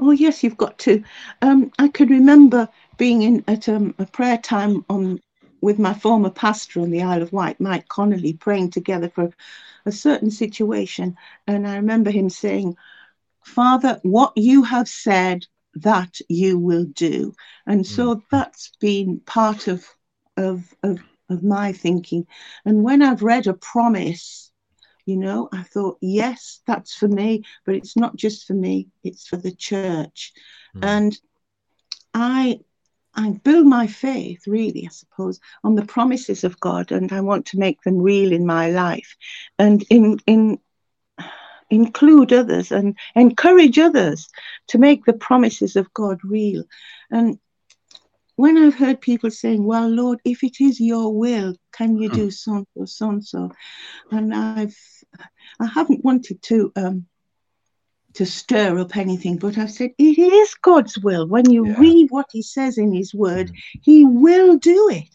Oh 0.00 0.12
yes, 0.12 0.44
you've 0.44 0.56
got 0.56 0.78
to. 0.80 1.02
Um, 1.42 1.72
I 1.80 1.88
could 1.88 2.08
remember 2.08 2.68
being 2.98 3.22
in 3.22 3.42
at 3.48 3.68
um, 3.68 3.96
a 3.98 4.06
prayer 4.06 4.38
time 4.38 4.84
on 4.88 5.20
with 5.60 5.78
my 5.78 5.94
former 5.94 6.30
pastor 6.30 6.80
on 6.80 6.90
the 6.90 7.02
Isle 7.02 7.22
of 7.22 7.32
Wight, 7.32 7.60
Mike 7.60 7.88
Connolly, 7.88 8.34
praying 8.34 8.70
together 8.70 9.08
for 9.08 9.32
a 9.86 9.92
certain 9.92 10.30
situation. 10.30 11.16
And 11.46 11.66
I 11.66 11.76
remember 11.76 12.10
him 12.10 12.30
saying, 12.30 12.76
Father, 13.42 14.00
what 14.02 14.32
you 14.36 14.62
have 14.62 14.88
said, 14.88 15.46
that 15.74 16.18
you 16.28 16.58
will 16.58 16.84
do. 16.84 17.34
And 17.66 17.86
so 17.86 18.16
mm. 18.16 18.22
that's 18.30 18.72
been 18.80 19.20
part 19.20 19.68
of, 19.68 19.86
of, 20.36 20.74
of, 20.82 20.98
of 21.28 21.42
my 21.42 21.72
thinking. 21.72 22.26
And 22.64 22.82
when 22.82 23.02
I've 23.02 23.22
read 23.22 23.46
a 23.46 23.54
promise, 23.54 24.50
you 25.06 25.16
know, 25.16 25.48
I 25.52 25.62
thought, 25.62 25.98
yes, 26.00 26.60
that's 26.66 26.94
for 26.94 27.08
me, 27.08 27.44
but 27.64 27.74
it's 27.74 27.96
not 27.96 28.16
just 28.16 28.46
for 28.46 28.54
me, 28.54 28.88
it's 29.04 29.26
for 29.26 29.36
the 29.36 29.54
church. 29.54 30.32
Mm. 30.76 30.84
And 30.84 31.20
I 32.12 32.60
I 33.18 33.30
build 33.30 33.66
my 33.66 33.88
faith, 33.88 34.46
really, 34.46 34.86
I 34.86 34.90
suppose, 34.92 35.40
on 35.64 35.74
the 35.74 35.84
promises 35.84 36.44
of 36.44 36.60
God, 36.60 36.92
and 36.92 37.12
I 37.12 37.20
want 37.20 37.46
to 37.46 37.58
make 37.58 37.82
them 37.82 37.98
real 37.98 38.32
in 38.32 38.46
my 38.46 38.70
life, 38.70 39.16
and 39.58 39.84
in 39.90 40.20
in 40.28 40.60
include 41.68 42.32
others 42.32 42.70
and 42.70 42.96
encourage 43.16 43.76
others 43.76 44.28
to 44.68 44.78
make 44.78 45.04
the 45.04 45.14
promises 45.14 45.74
of 45.74 45.92
God 45.94 46.20
real. 46.22 46.62
And 47.10 47.40
when 48.36 48.56
I've 48.56 48.76
heard 48.76 49.00
people 49.00 49.32
saying, 49.32 49.64
"Well, 49.64 49.88
Lord, 49.88 50.20
if 50.24 50.44
it 50.44 50.60
is 50.60 50.78
Your 50.78 51.12
will, 51.12 51.56
can 51.72 51.98
you 51.98 52.08
do 52.10 52.30
so 52.30 52.52
and 52.52 52.66
so, 52.76 52.84
so 52.84 53.08
and 53.10 53.24
so," 53.24 53.50
and 54.12 54.32
I've 54.32 54.76
I 55.58 55.66
haven't 55.66 56.04
wanted 56.04 56.40
to 56.42 56.72
um, 56.76 57.06
to 58.18 58.26
stir 58.26 58.80
up 58.80 58.96
anything, 58.96 59.36
but 59.36 59.56
I've 59.56 59.70
said 59.70 59.92
it 59.96 60.18
is 60.18 60.52
God's 60.54 60.98
will. 60.98 61.28
When 61.28 61.48
you 61.48 61.68
yeah. 61.68 61.78
read 61.78 62.10
what 62.10 62.26
He 62.32 62.42
says 62.42 62.76
in 62.76 62.92
His 62.92 63.14
Word, 63.14 63.52
mm. 63.52 63.54
He 63.80 64.04
will 64.04 64.56
do 64.58 64.88
it. 64.90 65.14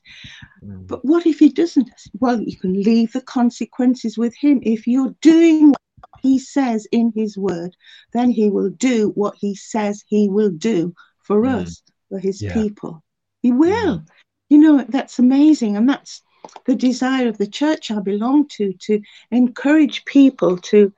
Mm. 0.63 0.87
But 0.87 1.03
what 1.03 1.27
if 1.27 1.37
He 1.37 1.49
doesn't? 1.49 1.91
Well, 2.21 2.39
you 2.39 2.55
can 2.55 2.81
leave 2.81 3.11
the 3.11 3.19
consequences 3.19 4.17
with 4.17 4.33
Him. 4.37 4.61
If 4.63 4.87
you're 4.87 5.13
doing 5.19 5.71
what 5.71 6.21
He 6.21 6.39
says 6.39 6.87
in 6.93 7.11
His 7.13 7.37
Word, 7.37 7.75
then 8.13 8.31
He 8.31 8.49
will 8.49 8.69
do 8.69 9.09
what 9.15 9.35
He 9.37 9.53
says 9.53 10.01
He 10.07 10.29
will 10.29 10.51
do 10.51 10.95
for 11.19 11.41
mm. 11.41 11.61
us, 11.61 11.83
for 12.07 12.19
His 12.19 12.41
yeah. 12.41 12.53
people. 12.53 13.03
He 13.41 13.51
will. 13.51 13.99
Mm. 13.99 14.07
You 14.49 14.59
know, 14.59 14.85
that's 14.87 15.19
amazing. 15.19 15.75
And 15.75 15.89
that's 15.89 16.21
the 16.65 16.75
desire 16.75 17.27
of 17.27 17.37
the 17.37 17.47
church 17.47 17.91
I 17.91 17.99
belong 17.99 18.47
to, 18.59 18.71
to 18.87 19.01
encourage 19.29 20.05
people 20.05 20.57
to 20.59 20.93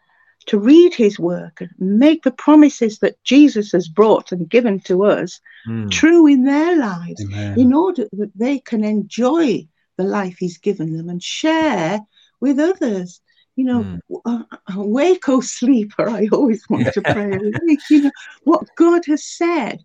to 0.47 0.59
read 0.59 0.93
his 0.93 1.19
work 1.19 1.61
and 1.61 1.71
make 1.77 2.23
the 2.23 2.31
promises 2.31 2.99
that 2.99 3.21
Jesus 3.23 3.71
has 3.71 3.87
brought 3.87 4.31
and 4.31 4.49
given 4.49 4.79
to 4.81 5.05
us 5.05 5.39
mm. 5.67 5.89
true 5.91 6.27
in 6.27 6.43
their 6.43 6.77
lives 6.77 7.23
Amen. 7.23 7.59
in 7.59 7.73
order 7.73 8.07
that 8.13 8.31
they 8.35 8.59
can 8.59 8.83
enjoy 8.83 9.67
the 9.97 10.03
life 10.03 10.37
he's 10.37 10.57
given 10.57 10.95
them 10.97 11.09
and 11.09 11.23
share 11.23 11.99
with 12.39 12.59
others. 12.59 13.21
You 13.55 13.65
know, 13.65 13.83
mm. 13.83 14.21
uh, 14.25 14.43
awake, 14.75 15.29
O 15.29 15.39
sleeper. 15.39 16.09
I 16.09 16.27
always 16.31 16.63
want 16.69 16.93
to 16.93 17.01
pray 17.01 17.31
awake. 17.31 17.79
You 17.89 18.03
know 18.03 18.11
what 18.43 18.67
God 18.75 19.05
has 19.07 19.23
said, 19.23 19.83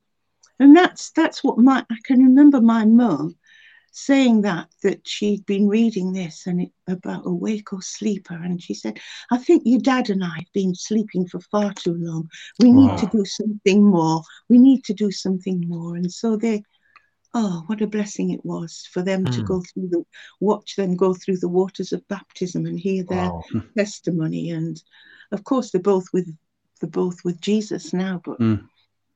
and 0.59 0.77
that's 0.77 1.13
that's 1.13 1.45
what 1.45 1.59
my 1.59 1.85
I 1.89 1.97
can 2.05 2.23
remember 2.25 2.61
my 2.61 2.85
mum 2.85 3.37
saying 3.93 4.43
that 4.43 4.69
that 4.83 5.07
she'd 5.07 5.45
been 5.47 5.69
reading 5.69 6.13
this 6.13 6.47
and 6.47 6.63
it, 6.63 6.71
about 6.87 7.27
awake 7.27 7.73
or 7.73 7.83
sleeper 7.83 8.35
and 8.35 8.63
she 8.63 8.73
said 8.73 8.99
i 9.33 9.39
think 9.39 9.63
your 9.65 9.81
dad 9.81 10.11
and 10.11 10.23
i 10.23 10.35
have 10.37 10.53
been 10.53 10.75
sleeping 10.75 11.27
for 11.27 11.41
far 11.41 11.73
too 11.75 11.95
long 11.95 12.29
we 12.61 12.71
wow. 12.71 12.87
need 12.87 12.99
to 12.99 13.07
do 13.07 13.25
something 13.25 13.85
more 13.85 14.23
we 14.49 14.59
need 14.59 14.85
to 14.85 14.95
do 14.95 15.11
something 15.11 15.65
more 15.67 15.97
and 15.97 16.13
so 16.13 16.37
they 16.37 16.63
oh 17.35 17.65
what 17.67 17.83
a 17.83 17.87
blessing 17.87 18.31
it 18.31 18.45
was 18.45 18.89
for 18.93 19.03
them 19.03 19.25
mm. 19.25 19.33
to 19.33 19.41
hmm. 19.41 19.47
go 19.47 19.63
through 19.63 19.89
the 19.89 20.05
watch 20.39 20.77
them 20.77 20.97
go 20.97 21.13
through 21.15 21.39
the 21.39 21.49
waters 21.49 21.93
of 21.93 22.07
baptism 22.09 22.67
and 22.67 22.79
hear 22.79 23.03
their 23.05 23.31
wow. 23.31 23.43
testimony 23.77 24.51
and 24.51 24.83
of 25.33 25.43
course 25.45 25.71
they're 25.71 25.81
both 25.81 26.07
with 26.13 26.33
they're 26.81 26.91
both 26.91 27.25
with 27.25 27.41
jesus 27.41 27.93
now 27.93 28.21
but 28.25 28.39
mm. 28.39 28.65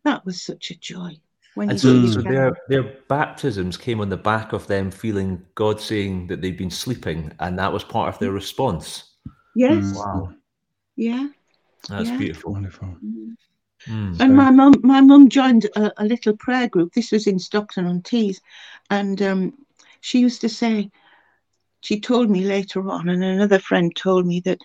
that 0.05 0.25
was 0.25 0.43
such 0.43 0.71
a 0.71 0.79
joy 0.79 1.17
when 1.55 1.71
and 1.71 1.81
so, 1.81 2.07
so 2.07 2.21
their 2.21 2.53
their 2.69 2.83
baptisms 3.09 3.77
came 3.77 4.01
on 4.01 4.09
the 4.09 4.17
back 4.17 4.53
of 4.53 4.67
them 4.67 4.91
feeling 4.91 5.45
God 5.55 5.81
saying 5.81 6.27
that 6.29 6.41
they've 6.41 6.59
been 6.59 6.71
sleeping, 6.71 7.33
and 7.39 7.59
that 7.59 7.73
was 7.73 7.85
part 7.85 8.09
of 8.13 8.19
their 8.19 8.33
response. 8.33 9.15
Yes. 9.55 9.85
Mm. 9.85 9.97
Wow. 9.97 10.35
Yeah. 10.97 11.29
That's 11.89 12.09
yeah. 12.09 12.17
beautiful. 12.17 12.53
Wonderful. 12.53 12.97
Mm. 13.05 13.37
Mm, 13.87 14.19
and 14.19 14.35
my 14.35 14.51
mum, 14.51 14.75
my 14.83 15.01
mum 15.03 15.29
joined 15.29 15.67
a, 15.77 15.93
a, 16.03 16.05
little 16.05 16.35
prayer 16.37 16.69
group. 16.69 16.95
This 16.95 17.13
was 17.13 17.27
in 17.27 17.39
Stockton 17.39 17.87
on 17.87 18.01
Tees, 18.01 18.41
and 18.89 19.21
um, 19.21 19.67
she 20.01 20.21
used 20.21 20.41
to 20.41 20.49
say, 20.49 20.91
she 21.81 22.01
told 22.01 22.31
me 22.31 22.45
later 22.45 22.89
on, 22.89 23.11
and 23.11 23.23
another 23.23 23.59
friend 23.59 23.95
told 23.95 24.27
me 24.27 24.41
that 24.41 24.59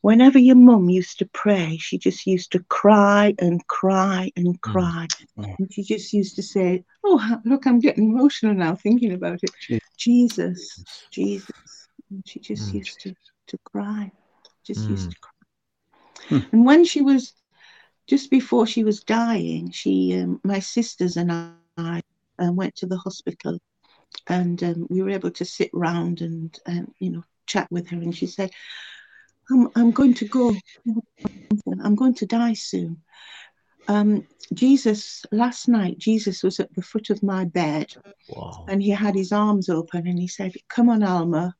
whenever 0.00 0.38
your 0.38 0.56
mum 0.56 0.88
used 0.88 1.18
to 1.18 1.26
pray, 1.26 1.76
she 1.78 1.98
just 1.98 2.26
used 2.26 2.52
to 2.52 2.62
cry 2.64 3.34
and 3.38 3.66
cry 3.66 4.30
and 4.36 4.48
mm. 4.48 4.60
cry. 4.60 5.06
Mm. 5.38 5.54
And 5.58 5.72
she 5.72 5.82
just 5.82 6.12
used 6.12 6.36
to 6.36 6.42
say, 6.42 6.84
Oh, 7.04 7.40
look, 7.44 7.66
I'm 7.66 7.80
getting 7.80 8.10
emotional 8.10 8.54
now 8.54 8.74
thinking 8.74 9.12
about 9.12 9.40
it. 9.42 9.80
Jesus, 9.96 10.84
Jesus. 11.10 11.50
And 12.10 12.22
she 12.26 12.40
just 12.40 12.70
mm. 12.70 12.74
used 12.74 13.00
to, 13.00 13.14
to 13.48 13.58
cry, 13.64 14.10
just 14.64 14.86
mm. 14.86 14.90
used 14.90 15.10
to 15.10 15.16
cry. 15.18 15.32
Hmm. 16.28 16.38
And 16.52 16.66
when 16.66 16.84
she 16.84 17.02
was, 17.02 17.34
just 18.06 18.30
before 18.30 18.66
she 18.66 18.84
was 18.84 19.02
dying, 19.02 19.70
she, 19.70 20.18
um, 20.20 20.40
my 20.44 20.58
sisters 20.58 21.16
and 21.16 21.32
I 21.76 22.02
um, 22.38 22.56
went 22.56 22.74
to 22.76 22.86
the 22.86 22.96
hospital 22.96 23.60
and 24.28 24.62
um, 24.62 24.86
we 24.88 25.02
were 25.02 25.10
able 25.10 25.30
to 25.32 25.44
sit 25.44 25.70
round 25.72 26.20
and, 26.20 26.56
and, 26.66 26.92
you 26.98 27.10
know, 27.10 27.22
chat 27.46 27.68
with 27.70 27.88
her. 27.88 27.96
And 27.96 28.16
she 28.16 28.26
said, 28.26 28.50
I'm, 29.50 29.68
I'm 29.76 29.92
going 29.92 30.14
to 30.14 30.24
go. 30.26 30.56
I'm 31.82 31.94
going 31.94 32.14
to 32.14 32.26
die 32.26 32.54
soon. 32.54 33.02
um, 33.88 34.26
Jesus, 34.54 35.24
last 35.32 35.68
night, 35.68 35.98
Jesus 35.98 36.42
was 36.42 36.60
at 36.60 36.72
the 36.74 36.82
foot 36.82 37.10
of 37.10 37.22
my 37.22 37.44
bed 37.44 37.92
Wow. 38.28 38.64
and 38.68 38.82
he 38.82 38.90
had 38.90 39.14
his 39.14 39.32
arms 39.32 39.68
open 39.68 40.06
and 40.06 40.18
he 40.18 40.28
said, 40.28 40.52
Come 40.68 40.88
on, 40.90 41.02
Alma, 41.02 41.54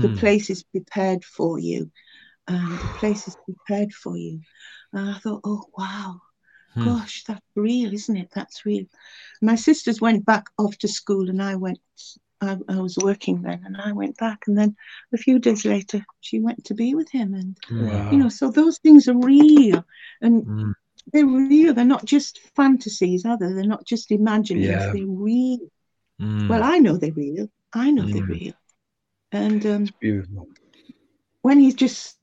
the 0.00 0.08
Hmm. 0.08 0.14
place 0.14 0.50
is 0.50 0.62
prepared 0.62 1.24
for 1.24 1.58
you. 1.58 1.90
Um, 2.48 2.78
the 2.78 2.88
place 2.88 3.28
is 3.28 3.36
prepared 3.44 3.92
for 3.92 4.16
you. 4.16 4.40
And 4.92 5.10
I 5.10 5.18
thought, 5.18 5.40
Oh, 5.44 5.64
wow, 5.76 6.20
Hmm. 6.74 6.84
gosh, 6.84 7.24
that's 7.24 7.40
real, 7.56 7.92
isn't 7.92 8.16
it? 8.16 8.30
That's 8.34 8.64
real. 8.66 8.84
My 9.42 9.54
sisters 9.56 10.00
went 10.00 10.24
back 10.24 10.46
off 10.58 10.76
to 10.78 10.88
school 10.88 11.28
and 11.30 11.42
I 11.42 11.56
went, 11.56 11.78
I, 12.40 12.56
I 12.68 12.80
was 12.80 12.96
working 12.98 13.42
then 13.42 13.62
and 13.64 13.76
I 13.76 13.92
went 13.92 14.16
back. 14.18 14.44
And 14.46 14.56
then 14.56 14.76
a 15.12 15.18
few 15.18 15.38
days 15.38 15.64
later, 15.64 16.04
she 16.20 16.40
went 16.40 16.64
to 16.66 16.74
be 16.74 16.94
with 16.94 17.10
him. 17.10 17.34
And, 17.34 17.56
Wow. 17.70 18.08
you 18.10 18.18
know, 18.18 18.28
so 18.28 18.50
those 18.50 18.78
things 18.78 19.08
are 19.08 19.16
real. 19.16 19.84
And 20.20 20.44
Hmm. 20.44 20.70
they're 21.12 21.26
real. 21.26 21.74
They're 21.74 21.84
not 21.84 22.04
just 22.04 22.38
fantasies, 22.54 23.24
are 23.24 23.38
they? 23.38 23.52
They're 23.52 23.64
not 23.64 23.86
just 23.86 24.10
imaginings. 24.10 24.68
Yeah. 24.68 24.90
They're 24.92 25.06
real. 25.06 25.60
Hmm. 26.20 26.48
Well, 26.48 26.62
I 26.62 26.78
know 26.78 26.96
they're 26.96 27.12
real. 27.12 27.48
I 27.72 27.90
know 27.90 28.04
they're 28.04 28.22
Mm. 28.22 28.40
real. 28.40 28.54
And 29.32 29.66
um, 29.66 29.86
when 31.42 31.58
he 31.58 31.72
just 31.72 32.16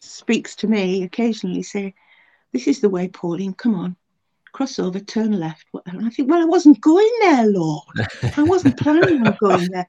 speaks 0.00 0.56
to 0.56 0.66
me, 0.66 1.02
occasionally 1.02 1.62
say, 1.62 1.94
"This 2.52 2.66
is 2.68 2.80
the 2.80 2.90
way, 2.90 3.08
Pauline. 3.08 3.54
Come 3.54 3.74
on, 3.74 3.96
cross 4.56 4.78
over, 4.78 4.98
turn 4.98 5.32
left." 5.32 5.66
And 5.86 6.06
I 6.06 6.10
think, 6.10 6.30
well, 6.30 6.42
I 6.42 6.46
wasn't 6.46 6.80
going 6.80 7.10
there, 7.20 7.46
Lord. 7.46 7.84
I 8.36 8.42
wasn't 8.42 8.78
planning 8.80 9.26
on 9.26 9.36
going 9.40 9.68
there. 9.70 9.88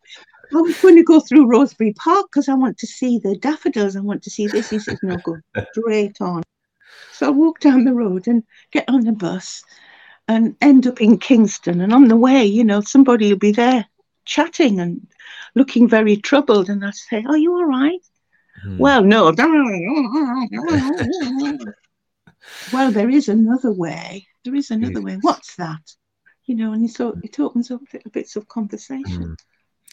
I 0.53 0.61
was 0.61 0.79
going 0.81 0.95
to 0.95 1.03
go 1.03 1.19
through 1.19 1.47
Rosebery 1.47 1.95
Park 1.95 2.27
because 2.31 2.49
I 2.49 2.53
want 2.53 2.77
to 2.79 2.87
see 2.87 3.19
the 3.19 3.35
daffodils. 3.37 3.95
I 3.95 4.01
want 4.01 4.23
to 4.23 4.29
see 4.29 4.47
this. 4.47 4.69
He 4.69 4.79
says, 4.79 4.99
"No, 5.03 5.17
go 5.17 5.37
straight 5.71 6.21
on." 6.21 6.43
So 7.11 7.27
I 7.27 7.29
walk 7.29 7.59
down 7.59 7.83
the 7.83 7.93
road 7.93 8.27
and 8.27 8.43
get 8.71 8.85
on 8.87 9.01
the 9.01 9.11
bus 9.11 9.63
and 10.27 10.55
end 10.61 10.87
up 10.87 11.01
in 11.01 11.17
Kingston. 11.17 11.81
And 11.81 11.93
on 11.93 12.07
the 12.07 12.15
way, 12.15 12.45
you 12.45 12.63
know, 12.63 12.81
somebody 12.81 13.29
will 13.29 13.39
be 13.39 13.51
there 13.51 13.85
chatting 14.25 14.79
and 14.79 15.07
looking 15.55 15.87
very 15.87 16.17
troubled. 16.17 16.69
And 16.69 16.85
I 16.85 16.91
say, 16.91 17.23
Are 17.27 17.37
you 17.37 17.53
all 17.53 17.65
right? 17.65 17.99
Hmm. 18.63 18.77
Well, 18.77 19.03
no. 19.03 19.31
well, 22.73 22.91
there 22.91 23.09
is 23.09 23.29
another 23.29 23.71
way. 23.71 24.27
There 24.47 24.55
is 24.55 24.71
another 24.71 25.01
way. 25.01 25.17
What's 25.19 25.57
that? 25.57 25.81
You 26.45 26.55
know, 26.55 26.71
and 26.71 26.89
so 26.89 27.19
it 27.21 27.37
opens 27.37 27.69
up 27.69 27.81
little 27.91 28.11
bits 28.11 28.37
of 28.37 28.47
conversation. 28.47 29.03
Hmm. 29.25 29.33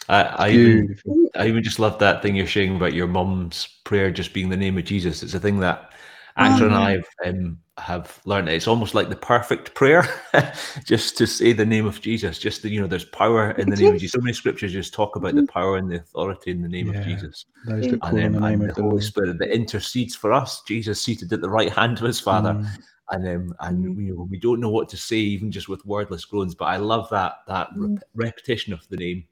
I, 0.09 0.23
I 0.23 0.51
even 0.51 0.97
I 1.35 1.49
even 1.49 1.65
just 1.65 1.81
love 1.81 1.99
that 1.99 2.23
thing 2.23 2.37
you're 2.37 2.47
saying 2.47 2.77
about 2.77 2.93
your 2.95 3.09
mom's 3.09 3.67
prayer 3.83 4.13
just 4.13 4.33
being 4.33 4.51
the 4.51 4.57
name 4.57 4.79
of 4.79 4.85
Jesus. 4.85 5.25
It's 5.25 5.35
a 5.35 5.41
thing 5.41 5.59
that 5.59 5.91
Axel 6.37 6.67
and 6.67 6.75
Oh, 6.77 6.79
I 6.79 6.91
have, 6.93 7.07
um, 7.27 7.59
have 7.79 8.21
learned. 8.27 8.49
It's 8.49 8.69
almost 8.69 8.95
like 8.95 9.09
the 9.09 9.17
perfect 9.17 9.75
prayer, 9.75 10.07
just 10.85 11.19
to 11.19 11.27
say 11.27 11.53
the 11.53 11.67
name 11.67 11.87
of 11.87 12.01
Jesus. 12.01 12.39
Just 12.39 12.63
the, 12.63 12.69
you 12.71 12.81
know, 12.81 12.87
there's 12.87 13.05
power 13.05 13.53
in 13.53 13.69
the 13.69 13.75
It 13.75 13.81
name 13.81 13.95
of. 13.95 14.01
Jesus. 14.01 14.13
So 14.13 14.21
many 14.21 14.35
scriptures 14.35 14.73
just 14.73 14.95
talk 14.95 15.17
about 15.17 15.35
the 15.35 15.47
power 15.47 15.79
and 15.79 15.91
the 15.91 15.97
authority 15.97 16.53
in 16.53 16.63
the 16.63 16.69
name 16.69 16.91
Yeah. 16.93 17.01
of 17.01 17.07
Jesus, 17.07 17.47
Those 17.67 17.81
that 17.81 17.91
And, 17.93 18.01
call 18.03 18.11
on 18.11 18.25
and, 18.25 18.35
the 18.35 18.39
um, 18.39 18.45
name 18.51 18.61
and 18.61 18.71
of 18.71 18.77
the 18.77 18.83
the 18.83 18.89
Holy 18.89 19.03
Spirit 19.03 19.39
that 19.41 19.53
intercedes 19.53 20.15
for 20.15 20.33
us. 20.33 20.63
Jesus 20.63 21.03
seated 21.03 21.33
at 21.33 21.41
the 21.41 21.51
right 21.51 21.73
hand 21.73 21.99
of 21.99 22.05
His 22.05 22.21
Father, 22.21 22.55
Mm. 22.55 22.67
And 23.15 23.29
um, 23.29 23.55
and 23.61 23.97
Mhm. 23.97 24.07
you 24.07 24.15
know, 24.15 24.29
we 24.31 24.39
don't 24.39 24.61
know 24.61 24.71
what 24.71 24.89
to 24.91 24.97
say, 24.97 25.17
even 25.17 25.51
just 25.51 25.69
with 25.69 25.85
wordless 25.87 26.25
groans. 26.25 26.55
But 26.55 26.67
I 26.67 26.77
love 26.77 27.09
that 27.11 27.39
that 27.47 27.71
Mm. 27.75 27.95
rep- 27.95 28.05
repetition 28.15 28.73
of 28.73 28.87
the 28.89 28.97
name 28.97 29.25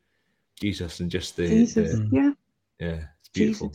Jesus 0.61 1.01
and 1.01 1.11
just 1.11 1.37
the, 1.37 1.49
Jesus, 1.49 1.93
the 1.93 1.99
Mm. 1.99 2.09
yeah, 2.13 2.33
yeah, 2.79 3.05
it's 3.19 3.29
Jesus. 3.31 3.61
beautiful. 3.61 3.73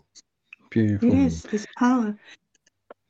Beautiful. 0.69 1.09
It 1.09 1.25
is. 1.25 1.43
There's 1.43 1.67
power. 1.77 2.17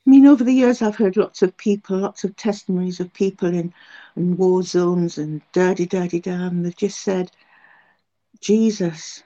I 0.06 0.10
mean, 0.10 0.26
over 0.26 0.44
the 0.44 0.54
years, 0.54 0.82
I've 0.82 0.96
heard 0.96 1.18
lots 1.18 1.42
of 1.42 1.56
people, 1.58 1.98
lots 1.98 2.24
of 2.24 2.36
testimonies 2.36 3.00
of 3.00 3.14
people 3.14 3.50
in, 3.50 3.74
in 4.16 4.38
war 4.38 4.64
zones 4.64 5.18
and 5.18 5.42
dirty, 5.52 5.86
dirty, 5.86 6.22
da, 6.22 6.48
and 6.48 6.66
they've 6.66 6.76
just 6.76 7.02
said, 7.02 7.30
Jesus, 8.40 9.24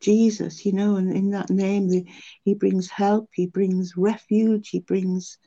Jesus, 0.00 0.64
you 0.64 0.72
know, 0.72 0.96
and 0.96 1.12
in 1.12 1.30
that 1.30 1.50
name, 1.50 1.88
the, 1.88 2.06
he 2.44 2.54
brings 2.54 2.88
help, 2.88 3.28
he 3.32 3.46
brings 3.46 3.96
refuge, 3.96 4.68
he 4.68 4.78
brings 4.78 5.38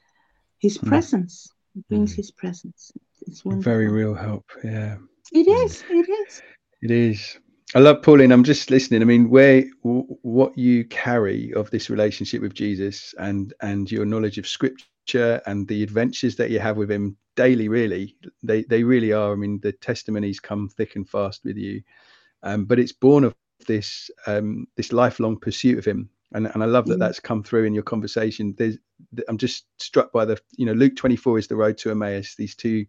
his 0.63 0.78
Hmm. 0.80 0.89
presence. 0.89 1.49
He 1.76 1.82
brings 1.89 2.13
Hmm. 2.13 2.21
his 2.21 2.32
presence. 2.32 2.91
It's 3.28 3.45
wonderful. 3.45 3.71
Very 3.73 3.89
real 3.89 4.15
help. 4.15 4.45
Yeah. 4.63 4.97
It 5.34 5.47
is. 5.47 5.84
It 5.89 6.10
is. 6.10 6.41
It 6.82 6.91
is. 6.91 7.39
I 7.76 7.80
love 7.80 8.02
Pauline. 8.04 8.32
I'm 8.32 8.43
just 8.43 8.71
listening. 8.71 9.02
I 9.02 9.06
mean, 9.06 9.30
where 9.30 9.65
w- 9.84 10.08
what 10.23 10.58
you 10.58 10.86
carry 10.86 11.54
of 11.54 11.69
this 11.71 11.89
relationship 11.89 12.41
with 12.41 12.54
Jesus 12.54 13.13
and 13.19 13.54
and 13.62 13.91
your 13.91 14.06
knowledge 14.06 14.38
of 14.39 14.47
Scripture 14.47 15.41
and 15.47 15.67
the 15.67 15.84
adventures 15.84 16.36
that 16.38 16.52
you 16.52 16.60
have 16.60 16.78
with 16.78 16.91
Him 16.91 17.17
daily, 17.36 17.67
really, 17.69 18.15
they 18.43 18.63
they 18.63 18.84
really 18.84 19.12
are. 19.13 19.34
I 19.34 19.36
mean, 19.36 19.60
the 19.62 19.71
testimonies 19.73 20.39
come 20.39 20.69
thick 20.69 20.95
and 20.95 21.10
fast 21.10 21.45
with 21.45 21.58
you, 21.58 21.82
um, 22.43 22.65
but 22.65 22.80
it's 22.80 22.93
born 22.93 23.23
of 23.23 23.36
this 23.67 24.12
um, 24.28 24.67
this 24.78 24.93
lifelong 24.93 25.39
pursuit 25.39 25.80
of 25.80 25.86
Him. 25.86 26.10
And, 26.34 26.48
and 26.54 26.63
I 26.63 26.67
love 26.67 26.88
that 26.88 26.96
Mm. 26.98 27.00
that's 27.00 27.19
come 27.19 27.43
through 27.43 27.65
in 27.65 27.74
your 27.74 27.84
conversation. 27.84 28.56
There's, 28.58 28.78
I'm 29.30 29.38
just 29.38 29.65
struck 29.80 30.12
by 30.12 30.26
the, 30.26 30.39
you 30.58 30.65
know, 30.65 30.74
Luke 30.74 30.96
24 30.96 31.39
is 31.39 31.48
the 31.48 31.56
road 31.56 31.78
to 31.80 31.91
Emmaus. 31.91 32.36
These 32.36 32.56
two 32.56 32.86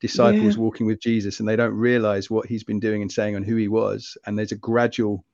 disciples 0.00 0.56
Yeah. 0.56 0.62
walking 0.62 0.86
with 0.86 1.00
Jesus 1.00 1.40
and 1.40 1.48
they 1.48 1.56
don't 1.56 1.74
realize 1.74 2.30
what 2.30 2.46
he's 2.46 2.64
been 2.64 2.80
doing 2.80 3.02
and 3.02 3.10
saying 3.10 3.36
and 3.36 3.44
who 3.46 3.56
he 3.56 3.68
was 3.68 4.16
and 4.26 4.38
there's 4.38 4.52
a 4.52 4.56
gradual 4.56 5.24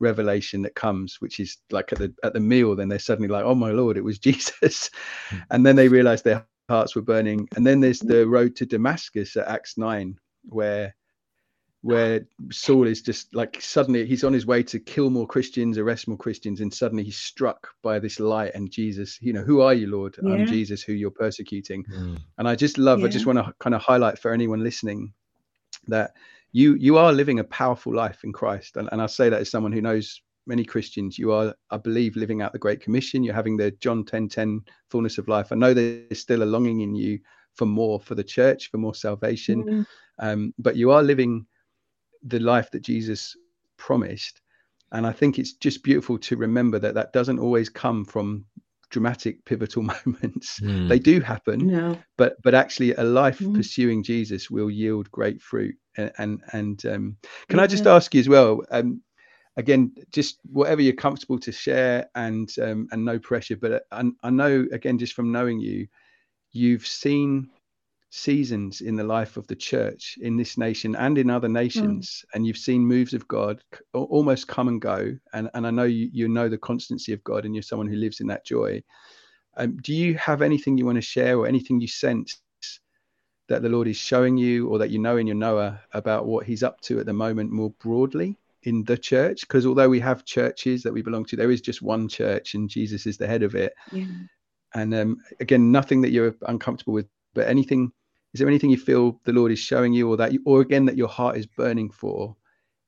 revelation 0.00 0.62
that 0.62 0.74
comes 0.74 1.20
which 1.20 1.40
is 1.40 1.58
like 1.70 1.92
at 1.92 1.98
the 1.98 2.14
at 2.24 2.32
the 2.32 2.40
meal 2.40 2.76
then 2.76 2.88
they're 2.88 2.98
suddenly 2.98 3.28
like 3.28 3.44
oh 3.44 3.54
my 3.54 3.70
lord 3.70 3.96
it 3.96 4.04
was 4.04 4.18
Jesus 4.28 4.90
Mm. 5.32 5.44
and 5.50 5.66
then 5.66 5.76
they 5.76 5.88
realize 5.88 6.22
their 6.22 6.46
hearts 6.68 6.96
were 6.96 7.02
burning 7.02 7.48
and 7.56 7.66
then 7.66 7.80
there's 7.80 8.00
the 8.00 8.26
road 8.26 8.56
to 8.56 8.66
Damascus 8.66 9.36
at 9.36 9.48
Acts 9.48 9.78
9 9.78 10.18
where 10.44 10.94
where 11.82 12.26
Saul 12.50 12.86
is 12.86 13.02
just 13.02 13.34
like 13.34 13.60
suddenly 13.60 14.04
he's 14.04 14.24
on 14.24 14.32
his 14.32 14.46
way 14.46 14.62
to 14.64 14.80
kill 14.80 15.10
more 15.10 15.26
Christians, 15.26 15.78
arrest 15.78 16.08
more 16.08 16.18
Christians, 16.18 16.60
and 16.60 16.72
suddenly 16.72 17.04
he's 17.04 17.18
struck 17.18 17.68
by 17.82 17.98
this 17.98 18.18
light 18.18 18.52
and 18.54 18.70
Jesus, 18.70 19.18
you 19.20 19.32
know, 19.32 19.42
who 19.42 19.60
are 19.60 19.74
you, 19.74 19.86
Lord? 19.86 20.16
I'm 20.18 20.46
Jesus, 20.46 20.82
who 20.82 20.92
you're 20.92 21.10
persecuting. 21.10 21.84
Hmm. 21.84 22.16
And 22.38 22.48
I 22.48 22.56
just 22.56 22.78
love, 22.78 23.04
I 23.04 23.08
just 23.08 23.26
want 23.26 23.38
to 23.38 23.54
kind 23.60 23.74
of 23.74 23.80
highlight 23.80 24.18
for 24.18 24.32
anyone 24.32 24.64
listening 24.64 25.12
that 25.86 26.12
you 26.52 26.74
you 26.74 26.96
are 26.96 27.12
living 27.12 27.38
a 27.38 27.44
powerful 27.44 27.94
life 27.94 28.24
in 28.24 28.32
Christ. 28.32 28.76
And, 28.76 28.88
and 28.90 29.00
I 29.00 29.06
say 29.06 29.28
that 29.28 29.40
as 29.40 29.50
someone 29.50 29.72
who 29.72 29.80
knows 29.80 30.20
many 30.46 30.64
Christians, 30.64 31.18
you 31.18 31.30
are, 31.30 31.54
I 31.70 31.76
believe, 31.76 32.16
living 32.16 32.42
out 32.42 32.52
the 32.52 32.58
Great 32.58 32.80
Commission. 32.80 33.22
You're 33.22 33.34
having 33.34 33.56
the 33.56 33.70
John 33.72 34.04
10 34.04 34.28
10 34.28 34.62
fullness 34.90 35.18
of 35.18 35.28
life. 35.28 35.52
I 35.52 35.56
know 35.56 35.74
there's 35.74 36.18
still 36.18 36.42
a 36.42 36.44
longing 36.44 36.80
in 36.80 36.94
you 36.94 37.20
for 37.54 37.66
more 37.66 38.00
for 38.00 38.14
the 38.16 38.24
church, 38.24 38.70
for 38.70 38.78
more 38.78 38.94
salvation. 38.94 39.64
Mm. 39.64 39.86
Um, 40.20 40.54
but 40.58 40.74
you 40.74 40.90
are 40.90 41.02
living 41.02 41.46
the 42.22 42.40
life 42.40 42.70
that 42.72 42.82
Jesus 42.82 43.36
promised. 43.76 44.40
And 44.92 45.06
I 45.06 45.12
think 45.12 45.38
it's 45.38 45.52
just 45.54 45.82
beautiful 45.84 46.18
to 46.18 46.36
remember 46.36 46.78
that 46.78 46.94
that 46.94 47.12
doesn't 47.12 47.38
always 47.38 47.68
come 47.68 48.04
from 48.04 48.44
dramatic 48.90 49.44
pivotal 49.44 49.82
moments. 50.06 50.60
Hmm. 50.60 50.88
They 50.88 50.98
do 50.98 51.20
happen, 51.20 51.60
No. 51.68 51.96
but 52.16 52.36
but 52.42 52.54
actually 52.54 52.94
a 52.94 53.04
life 53.04 53.40
Mm. 53.40 53.54
pursuing 53.54 54.02
Jesus 54.02 54.50
will 54.50 54.70
yield 54.70 55.10
great 55.10 55.40
fruit. 55.42 55.74
And 55.96 56.12
and, 56.18 56.40
and 56.52 56.86
um, 56.86 57.16
can 57.48 57.58
I 57.60 57.66
just 57.66 57.86
ask 57.86 58.14
you 58.14 58.20
as 58.20 58.28
well? 58.28 58.62
Um, 58.70 59.02
again, 59.56 59.92
just 60.12 60.38
whatever 60.50 60.80
you're 60.80 60.94
comfortable 60.94 61.38
to 61.40 61.52
share, 61.52 62.08
and 62.14 62.48
um, 62.62 62.88
and 62.92 63.04
no 63.04 63.18
pressure. 63.18 63.56
But 63.56 63.82
I, 63.92 64.04
I 64.22 64.30
know 64.30 64.66
again, 64.72 64.98
just 64.98 65.12
from 65.14 65.32
knowing 65.32 65.60
you, 65.60 65.86
you've 66.52 66.86
seen 66.86 67.50
seasons 68.10 68.80
in 68.80 68.96
the 68.96 69.04
life 69.04 69.36
of 69.36 69.46
the 69.48 69.56
church 69.56 70.16
in 70.22 70.36
this 70.36 70.56
nation 70.56 70.96
and 70.96 71.18
in 71.18 71.28
other 71.28 71.48
nations 71.48 72.24
and 72.32 72.46
you've 72.46 72.56
seen 72.56 72.80
moves 72.80 73.12
of 73.12 73.28
god 73.28 73.62
almost 73.92 74.48
come 74.48 74.68
and 74.68 74.80
go 74.80 75.14
and 75.34 75.50
and 75.52 75.66
i 75.66 75.70
know 75.70 75.84
you, 75.84 76.08
you 76.10 76.26
know 76.26 76.48
the 76.48 76.56
constancy 76.56 77.12
of 77.12 77.22
god 77.22 77.44
and 77.44 77.54
you're 77.54 77.62
someone 77.62 77.86
who 77.86 77.96
lives 77.96 78.20
in 78.20 78.26
that 78.26 78.46
joy. 78.46 78.82
Um, 79.56 79.76
do 79.78 79.92
you 79.92 80.14
have 80.14 80.40
anything 80.40 80.78
you 80.78 80.86
want 80.86 80.96
to 80.96 81.02
share 81.02 81.36
or 81.36 81.46
anything 81.46 81.80
you 81.80 81.88
sense 81.88 82.40
that 83.48 83.60
the 83.60 83.68
lord 83.68 83.88
is 83.88 83.96
showing 83.96 84.38
you 84.38 84.68
or 84.68 84.78
that 84.78 84.90
you 84.90 84.98
know 84.98 85.16
in 85.16 85.26
your 85.26 85.36
knower 85.36 85.80
about 85.92 86.26
what 86.26 86.46
he's 86.46 86.62
up 86.62 86.80
to 86.82 87.00
at 87.00 87.06
the 87.06 87.12
moment 87.12 87.50
more 87.50 87.70
broadly 87.82 88.36
in 88.62 88.84
the 88.84 88.96
church? 88.96 89.42
Because 89.42 89.66
although 89.66 89.88
we 89.88 90.00
have 90.00 90.24
churches 90.24 90.82
that 90.82 90.92
we 90.92 91.02
belong 91.02 91.24
to 91.26 91.36
there 91.36 91.50
is 91.50 91.60
just 91.60 91.82
one 91.82 92.08
church 92.08 92.54
and 92.54 92.70
jesus 92.70 93.06
is 93.06 93.18
the 93.18 93.26
head 93.26 93.42
of 93.42 93.54
it. 93.54 93.74
Yeah. 93.92 94.06
and 94.74 94.94
um, 94.94 95.18
again 95.40 95.70
nothing 95.70 96.00
that 96.02 96.10
you're 96.10 96.34
uncomfortable 96.46 96.94
with 96.94 97.08
but 97.38 97.54
anything 97.54 97.96
is 98.34 98.44
there 98.44 98.52
anything 98.54 98.74
you 98.76 98.86
feel 98.90 99.20
the 99.34 99.42
lord 99.42 99.56
is 99.56 99.68
showing 99.70 99.98
you 99.98 100.18
or 100.18 100.26
that 100.28 100.42
you, 100.44 100.50
or 100.50 100.72
again 100.72 100.96
that 100.96 101.06
your 101.06 101.16
heart 101.18 101.48
is 101.48 101.56
burning 101.62 101.98
for 102.02 102.36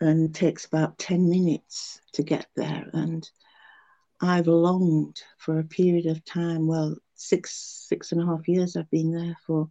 and 0.00 0.30
it 0.30 0.34
takes 0.34 0.66
about 0.66 0.98
ten 0.98 1.28
minutes 1.30 2.00
to 2.14 2.22
get 2.22 2.46
there. 2.56 2.90
And 2.92 3.30
I've 4.20 4.46
longed 4.48 5.22
for 5.38 5.58
a 5.58 5.64
period 5.64 6.06
of 6.06 6.24
time. 6.24 6.66
Well, 6.66 6.96
six 7.16 7.84
six 7.88 8.12
and 8.12 8.22
a 8.22 8.26
half 8.26 8.48
years 8.48 8.76
I've 8.76 8.90
been 8.90 9.12
there 9.12 9.36
for 9.46 9.68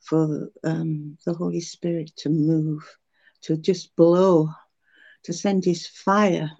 for 0.00 0.50
um, 0.64 1.16
the 1.24 1.32
Holy 1.32 1.60
Spirit 1.60 2.10
to 2.16 2.28
move, 2.28 2.82
to 3.42 3.56
just 3.56 3.94
blow, 3.96 4.48
to 5.24 5.32
send 5.32 5.64
His 5.64 5.86
fire 5.86 6.50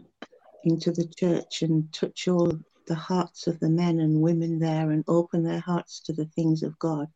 into 0.65 0.93
the 0.93 1.07
church 1.07 1.63
and 1.63 1.93
touch 1.93 2.29
all 2.29 2.53
the 2.87 2.95
hearts 2.95 3.47
of 3.47 3.59
the 3.61 3.69
men 3.69 4.01
and 4.01 4.21
women 4.21 4.59
there 4.59 4.91
and 4.91 5.05
open 5.09 5.43
their 5.43 5.61
hearts 5.61 6.01
to 6.01 6.13
the 6.13 6.27
things 6.27 6.63
of 6.63 6.79
God. 6.79 7.09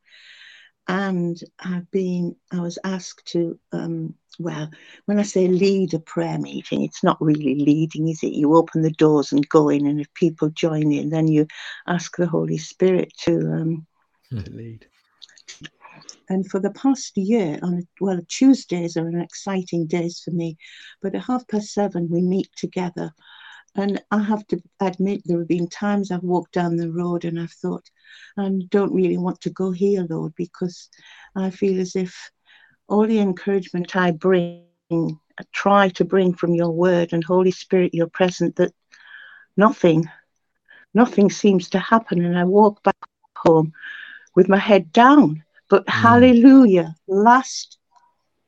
And 0.88 1.40
I've 1.58 1.90
been, 1.90 2.36
I 2.52 2.60
was 2.60 2.78
asked 2.84 3.26
to, 3.32 3.58
um, 3.72 4.14
well, 4.38 4.70
when 5.06 5.18
I 5.18 5.22
say 5.22 5.48
lead 5.48 5.94
a 5.94 5.98
prayer 5.98 6.38
meeting, 6.38 6.82
it's 6.82 7.02
not 7.02 7.20
really 7.20 7.56
leading, 7.56 8.08
is 8.08 8.22
it? 8.22 8.34
You 8.34 8.54
open 8.54 8.82
the 8.82 8.92
doors 8.92 9.32
and 9.32 9.48
go 9.48 9.68
in, 9.68 9.86
and 9.86 10.00
if 10.00 10.12
people 10.14 10.48
join 10.50 10.92
in, 10.92 11.10
then 11.10 11.26
you 11.26 11.46
ask 11.88 12.16
the 12.16 12.26
Holy 12.26 12.58
Spirit 12.58 13.12
to, 13.22 13.38
um, 13.52 13.86
to 14.30 14.50
lead. 14.50 14.86
And 16.28 16.48
for 16.48 16.60
the 16.60 16.70
past 16.70 17.16
year, 17.16 17.58
on 17.62 17.86
well, 18.00 18.20
Tuesdays 18.28 18.96
are 18.96 19.06
an 19.06 19.20
exciting 19.20 19.86
days 19.86 20.20
for 20.24 20.32
me, 20.32 20.56
but 21.00 21.14
at 21.14 21.22
half 21.22 21.46
past 21.48 21.72
seven 21.72 22.08
we 22.10 22.20
meet 22.20 22.48
together 22.56 23.12
and 23.76 24.02
I 24.10 24.22
have 24.22 24.46
to 24.48 24.62
admit, 24.80 25.22
there 25.24 25.38
have 25.38 25.48
been 25.48 25.68
times 25.68 26.10
I've 26.10 26.22
walked 26.22 26.52
down 26.52 26.76
the 26.76 26.90
road 26.90 27.24
and 27.24 27.38
I've 27.38 27.52
thought, 27.52 27.88
I 28.38 28.50
don't 28.68 28.92
really 28.92 29.18
want 29.18 29.40
to 29.42 29.50
go 29.50 29.70
here, 29.70 30.06
Lord, 30.08 30.34
because 30.36 30.88
I 31.34 31.50
feel 31.50 31.80
as 31.80 31.94
if 31.94 32.30
all 32.88 33.06
the 33.06 33.18
encouragement 33.18 33.94
I 33.94 34.12
bring, 34.12 34.64
I 34.90 35.44
try 35.52 35.90
to 35.90 36.04
bring 36.04 36.34
from 36.34 36.54
your 36.54 36.70
word 36.70 37.12
and 37.12 37.22
Holy 37.22 37.50
Spirit, 37.50 37.94
you're 37.94 38.06
present, 38.06 38.56
that 38.56 38.72
nothing, 39.56 40.08
nothing 40.94 41.30
seems 41.30 41.68
to 41.70 41.78
happen. 41.78 42.24
And 42.24 42.38
I 42.38 42.44
walk 42.44 42.82
back 42.82 42.96
home 43.36 43.72
with 44.34 44.48
my 44.48 44.58
head 44.58 44.92
down. 44.92 45.42
But 45.68 45.84
mm. 45.86 45.92
hallelujah, 45.92 46.94
last 47.08 47.78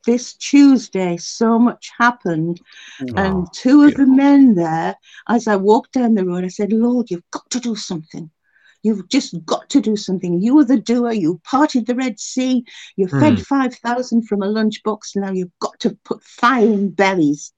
this 0.04 0.34
Tuesday, 0.34 1.16
so 1.16 1.58
much 1.58 1.90
happened. 1.98 2.60
Oh, 3.02 3.14
and 3.16 3.46
two 3.52 3.82
of 3.84 3.94
the 3.94 4.06
men 4.06 4.54
there, 4.54 4.96
as 5.28 5.46
I 5.46 5.56
walked 5.56 5.92
down 5.92 6.14
the 6.14 6.24
road, 6.24 6.44
I 6.44 6.48
said, 6.48 6.72
Lord, 6.72 7.10
you've 7.10 7.30
got 7.30 7.48
to 7.50 7.60
do 7.60 7.76
something. 7.76 8.30
You've 8.82 9.08
just 9.08 9.44
got 9.44 9.68
to 9.70 9.80
do 9.80 9.96
something. 9.96 10.40
You 10.40 10.58
are 10.58 10.64
the 10.64 10.78
doer. 10.78 11.12
You 11.12 11.40
parted 11.44 11.86
the 11.86 11.96
Red 11.96 12.20
Sea. 12.20 12.64
You 12.96 13.08
mm. 13.08 13.20
fed 13.20 13.44
5,000 13.44 14.22
from 14.22 14.42
a 14.42 14.46
lunchbox. 14.46 15.16
Now 15.16 15.32
you've 15.32 15.58
got 15.60 15.78
to 15.80 15.98
put 16.04 16.22
fire 16.22 16.64
in 16.64 16.90
bellies 16.90 17.52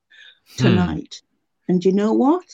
hmm. 0.56 0.64
tonight. 0.64 1.20
Mm. 1.20 1.68
And 1.68 1.84
you 1.84 1.92
know 1.92 2.14
what? 2.14 2.46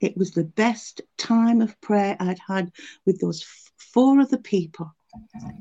It 0.00 0.16
was 0.16 0.30
the 0.30 0.44
best 0.44 1.00
time 1.18 1.60
of 1.60 1.80
prayer 1.80 2.16
I'd 2.20 2.38
had 2.38 2.70
with 3.04 3.20
those 3.20 3.44
four 3.78 4.20
other 4.20 4.38
people. 4.38 4.94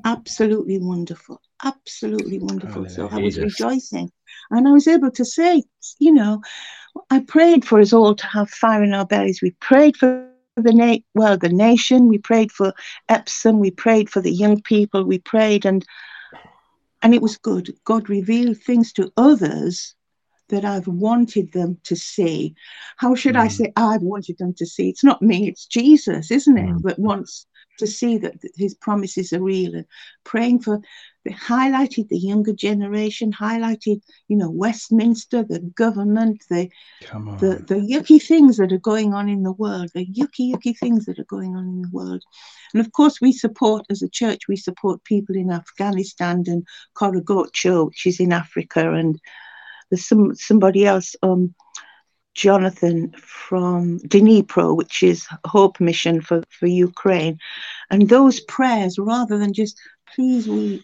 Absolutely 0.05 0.79
wonderful 0.79 1.41
absolutely 1.63 2.39
wonderful. 2.39 2.87
so 2.89 3.07
I 3.11 3.19
was 3.19 3.39
rejoicing. 3.39 4.11
And 4.51 4.67
I 4.67 4.71
was 4.71 4.87
able 4.87 5.11
to 5.11 5.25
say, 5.25 5.63
you 5.99 6.13
know, 6.13 6.41
I 7.09 7.21
prayed 7.21 7.65
for 7.65 7.79
us 7.79 7.93
all 7.93 8.15
to 8.15 8.27
have 8.27 8.49
fire 8.49 8.83
in 8.83 8.93
our 8.93 9.05
bellies. 9.05 9.41
We 9.41 9.51
prayed 9.61 9.97
for 9.97 10.29
the 10.55 10.73
na- 10.73 10.97
well, 11.15 11.37
the 11.37 11.49
nation. 11.49 12.07
We 12.07 12.17
prayed 12.17 12.51
for 12.51 12.73
Epsom. 13.09 13.59
We 13.59 13.71
prayed 13.71 14.09
for 14.09 14.21
the 14.21 14.31
young 14.31 14.61
people. 14.61 15.03
We 15.03 15.19
prayed, 15.19 15.65
and 15.65 15.85
and 17.01 17.13
it 17.13 17.21
was 17.21 17.37
good. 17.37 17.73
God 17.85 18.09
revealed 18.09 18.57
things 18.57 18.93
to 18.93 19.11
others 19.17 19.95
that 20.49 20.65
I've 20.65 20.87
wanted 20.87 21.51
them 21.53 21.79
to 21.83 21.95
see. 21.95 22.53
How 22.97 23.15
should 23.15 23.35
mm. 23.35 23.39
I 23.39 23.47
say 23.47 23.73
I've 23.75 24.03
wanted 24.03 24.37
them 24.37 24.53
to 24.55 24.65
see? 24.65 24.89
It's 24.89 25.03
not 25.03 25.21
me. 25.21 25.47
It's 25.47 25.65
Jesus, 25.65 26.29
isn't 26.29 26.57
it? 26.57 26.69
Mm. 26.69 26.81
That 26.83 26.99
wants 26.99 27.47
to 27.77 27.87
see 27.87 28.17
that 28.17 28.35
his 28.55 28.75
promises 28.75 29.33
are 29.33 29.41
real 29.41 29.73
and 29.75 29.85
praying 30.23 30.59
for 30.59 30.79
they 31.25 31.31
highlighted 31.31 32.07
the 32.09 32.17
younger 32.17 32.53
generation 32.53 33.31
highlighted 33.31 34.01
you 34.27 34.35
know 34.35 34.49
westminster 34.49 35.43
the 35.43 35.59
government 35.75 36.43
the 36.49 36.69
the, 37.39 37.63
the 37.67 37.75
yucky 37.75 38.21
things 38.21 38.57
that 38.57 38.71
are 38.71 38.77
going 38.77 39.13
on 39.13 39.27
in 39.27 39.43
the 39.43 39.51
world 39.51 39.89
the 39.93 40.05
yucky 40.05 40.53
yucky 40.53 40.77
things 40.77 41.05
that 41.05 41.19
are 41.19 41.25
going 41.25 41.55
on 41.55 41.65
in 41.65 41.81
the 41.81 41.89
world. 41.91 42.23
And 42.73 42.81
of 42.85 42.91
course 42.91 43.19
we 43.21 43.31
support 43.31 43.85
as 43.89 44.01
a 44.01 44.09
church 44.09 44.47
we 44.47 44.55
support 44.55 45.03
people 45.03 45.35
in 45.35 45.51
afghanistan 45.51 46.43
and 46.47 46.65
Korogocho, 46.95 47.87
which 47.87 48.05
is 48.05 48.19
in 48.19 48.31
africa 48.31 48.93
and 48.93 49.19
there's 49.89 50.07
some 50.07 50.35
somebody 50.35 50.85
else 50.85 51.15
um 51.23 51.53
Jonathan 52.33 53.13
from 53.17 53.99
Dnipro, 53.99 54.75
which 54.75 55.03
is 55.03 55.27
Hope 55.45 55.79
Mission 55.79 56.21
for, 56.21 56.43
for 56.49 56.67
Ukraine. 56.67 57.37
And 57.89 58.09
those 58.09 58.39
prayers, 58.41 58.97
rather 58.97 59.37
than 59.37 59.53
just, 59.53 59.79
please, 60.15 60.47
we, 60.47 60.83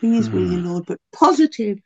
please, 0.00 0.28
mm. 0.28 0.32
will 0.32 0.52
you, 0.52 0.60
Lord, 0.60 0.86
but 0.86 1.00
positive, 1.12 1.78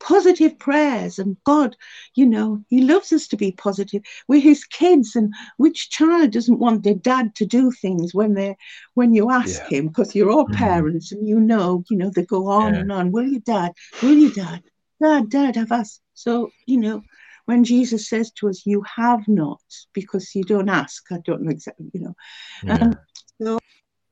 positive 0.00 0.58
prayers. 0.58 1.18
And 1.18 1.36
God, 1.44 1.76
you 2.14 2.24
know, 2.24 2.64
He 2.68 2.82
loves 2.82 3.12
us 3.12 3.28
to 3.28 3.36
be 3.36 3.52
positive. 3.52 4.02
We're 4.28 4.40
His 4.40 4.64
kids, 4.64 5.14
and 5.14 5.34
which 5.58 5.90
child 5.90 6.30
doesn't 6.30 6.58
want 6.58 6.84
their 6.84 6.94
dad 6.94 7.34
to 7.36 7.46
do 7.46 7.70
things 7.70 8.14
when 8.14 8.34
they're 8.34 8.56
when 8.94 9.12
you 9.14 9.30
ask 9.30 9.60
yeah. 9.62 9.78
him? 9.78 9.88
Because 9.88 10.14
you're 10.14 10.30
all 10.30 10.46
mm. 10.46 10.54
parents, 10.54 11.12
and 11.12 11.28
you 11.28 11.38
know, 11.38 11.84
you 11.90 11.98
know, 11.98 12.10
they 12.14 12.24
go 12.24 12.48
on 12.48 12.74
yeah. 12.74 12.80
and 12.80 12.92
on. 12.92 13.12
Will 13.12 13.26
you, 13.28 13.40
Dad? 13.40 13.72
Will 14.02 14.16
you, 14.16 14.32
Dad? 14.32 14.62
Dad, 15.02 15.28
Dad, 15.28 15.56
have 15.56 15.70
us. 15.70 16.00
So 16.14 16.50
you 16.66 16.78
know 16.78 17.02
when 17.48 17.64
Jesus 17.64 18.10
says 18.10 18.30
to 18.32 18.50
us, 18.50 18.66
You 18.66 18.82
have 18.82 19.26
not 19.26 19.62
because 19.94 20.34
you 20.34 20.44
don't 20.44 20.68
ask, 20.68 21.10
I 21.10 21.16
don't 21.24 21.42
know 21.42 21.50
exactly, 21.50 21.90
you 21.94 22.00
know. 22.00 22.14
Yeah. 22.62 22.74
Um, 22.74 22.98
so 23.40 23.58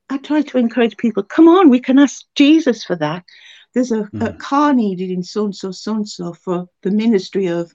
I 0.09 0.17
try 0.17 0.41
to 0.41 0.57
encourage 0.57 0.97
people, 0.97 1.23
come 1.23 1.47
on, 1.47 1.69
we 1.69 1.79
can 1.79 1.99
ask 1.99 2.25
Jesus 2.35 2.83
for 2.83 2.97
that. 2.97 3.25
There's 3.75 3.93
a, 3.93 4.05
mm. 4.05 4.27
a 4.27 4.33
car 4.33 4.73
needed 4.73 5.11
in 5.11 5.23
so 5.23 5.45
and 5.45 5.55
so, 5.55 5.71
so 5.71 5.97
and 5.97 6.09
so 6.09 6.33
for 6.33 6.67
the 6.81 6.91
ministry 6.91 7.49
of 7.49 7.75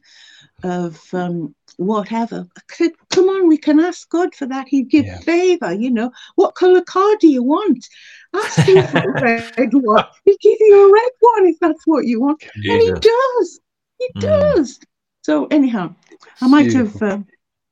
of 0.64 1.00
um, 1.14 1.54
whatever. 1.78 2.48
Said, 2.72 2.94
come 3.12 3.30
on, 3.30 3.48
we 3.48 3.58
can 3.60 3.80
ask 3.80 4.10
God 4.10 4.34
for 4.34 4.48
that. 4.48 4.68
He'd 4.68 4.90
give 4.90 5.06
yeah. 5.06 5.20
favor, 5.20 5.74
you 5.74 5.92
know. 5.92 6.12
What 6.34 6.56
color 6.56 6.82
car 6.82 7.18
do 7.20 7.28
you 7.28 7.44
want? 7.44 7.88
Ask 8.34 8.68
him 8.68 8.88
for 8.88 8.98
a 8.98 9.22
red 9.58 9.74
one. 9.74 10.06
He'd 10.26 10.40
give 10.40 10.58
you 10.60 10.90
a 10.90 10.92
red 10.92 11.12
one 11.20 11.46
if 11.46 11.60
that's 11.60 11.86
what 11.86 12.08
you 12.08 12.20
want. 12.20 12.42
Jesus. 12.56 12.72
And 12.72 12.82
he 12.82 12.92
does. 12.94 13.60
He 14.00 14.08
mm. 14.16 14.22
does. 14.22 14.80
So 15.22 15.46
anyhow, 15.48 15.96
I 16.42 16.48
might 16.48 16.70
Beautiful. 16.70 17.08
have 17.08 17.20
uh, 17.20 17.24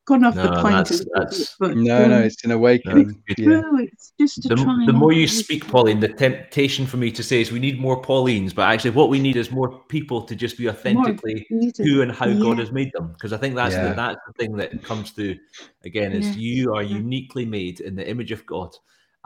gone 0.05 0.23
off 0.23 0.35
no, 0.35 0.43
the 0.43 0.61
point. 0.61 0.75
That's, 0.75 1.05
that's, 1.13 1.55
but, 1.59 1.77
no, 1.77 2.03
um, 2.03 2.09
no, 2.09 2.19
it's 2.19 2.43
an 2.43 2.51
awakening. 2.51 3.21
yeah. 3.37 3.61
it's 3.77 4.13
just 4.19 4.47
the, 4.47 4.55
the 4.85 4.93
more 4.93 5.13
you 5.13 5.27
speak, 5.27 5.67
Pauline, 5.67 5.99
the 5.99 6.09
temptation 6.09 6.85
for 6.85 6.97
me 6.97 7.11
to 7.11 7.23
say 7.23 7.41
is 7.41 7.51
we 7.51 7.59
need 7.59 7.79
more 7.79 8.01
Paulines, 8.01 8.53
but 8.53 8.63
actually, 8.63 8.91
what 8.91 9.09
we 9.09 9.19
need 9.19 9.35
is 9.35 9.51
more 9.51 9.79
people 9.87 10.21
to 10.23 10.35
just 10.35 10.57
be 10.57 10.69
authentically 10.69 11.45
who 11.77 12.01
and 12.01 12.11
how 12.11 12.27
yeah. 12.27 12.39
God 12.39 12.59
has 12.59 12.71
made 12.71 12.91
them. 12.93 13.13
Because 13.13 13.33
I 13.33 13.37
think 13.37 13.55
that's 13.55 13.73
yeah. 13.73 13.89
the, 13.89 13.95
that's 13.95 14.19
the 14.27 14.33
thing 14.33 14.55
that 14.57 14.83
comes 14.83 15.11
through. 15.11 15.37
Again, 15.85 16.11
is 16.11 16.37
you 16.37 16.73
are 16.73 16.83
uniquely 16.83 17.45
made 17.45 17.79
in 17.79 17.95
the 17.95 18.07
image 18.07 18.31
of 18.31 18.45
God 18.45 18.75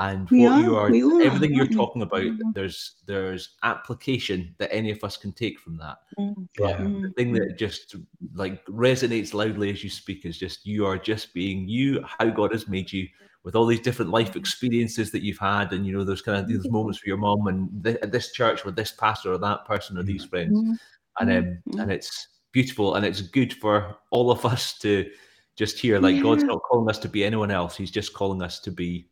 and 0.03 0.29
we 0.29 0.41
what 0.43 0.51
are, 0.51 0.93
you 0.93 1.19
are, 1.19 1.21
everything 1.21 1.53
you're 1.53 1.67
talking 1.67 2.01
about 2.01 2.21
mm-hmm. 2.21 2.51
there's 2.53 2.95
there's 3.05 3.55
application 3.63 4.53
that 4.57 4.73
any 4.73 4.91
of 4.91 5.03
us 5.03 5.15
can 5.15 5.31
take 5.31 5.59
from 5.59 5.77
that 5.77 5.97
mm-hmm. 6.19 6.43
but 6.57 6.77
the 6.77 7.11
thing 7.15 7.31
that 7.31 7.57
just 7.57 7.95
like 8.33 8.65
resonates 8.65 9.33
loudly 9.33 9.69
as 9.69 9.83
you 9.83 9.89
speak 9.89 10.25
is 10.25 10.37
just 10.37 10.65
you 10.65 10.85
are 10.85 10.97
just 10.97 11.33
being 11.33 11.67
you 11.67 12.03
how 12.19 12.29
god 12.29 12.51
has 12.51 12.67
made 12.67 12.91
you 12.91 13.07
with 13.43 13.55
all 13.55 13.65
these 13.65 13.81
different 13.81 14.11
life 14.11 14.35
experiences 14.35 15.11
that 15.11 15.21
you've 15.21 15.37
had 15.37 15.71
and 15.73 15.85
you 15.85 15.93
know 15.93 16.03
those 16.03 16.21
kind 16.21 16.37
of 16.37 16.47
those 16.47 16.69
moments 16.69 17.01
with 17.01 17.07
your 17.07 17.17
mom 17.17 17.47
and 17.47 17.83
th- 17.83 17.99
this 18.03 18.31
church 18.31 18.65
with 18.65 18.75
this 18.75 18.91
pastor 18.91 19.33
or 19.33 19.37
that 19.37 19.65
person 19.65 19.97
or 19.97 20.03
these 20.03 20.25
friends 20.25 20.57
mm-hmm. 20.57 20.73
and 21.19 21.31
um, 21.31 21.79
and 21.79 21.91
it's 21.91 22.27
beautiful 22.51 22.95
and 22.95 23.05
it's 23.05 23.21
good 23.21 23.53
for 23.53 23.95
all 24.11 24.31
of 24.31 24.45
us 24.45 24.77
to 24.79 25.09
just 25.55 25.79
hear 25.79 25.99
like 25.99 26.15
yeah. 26.15 26.21
god's 26.21 26.43
not 26.43 26.61
calling 26.63 26.89
us 26.89 26.97
to 26.99 27.07
be 27.07 27.23
anyone 27.23 27.51
else 27.51 27.75
he's 27.75 27.91
just 27.91 28.13
calling 28.13 28.41
us 28.41 28.59
to 28.59 28.71
be 28.71 29.07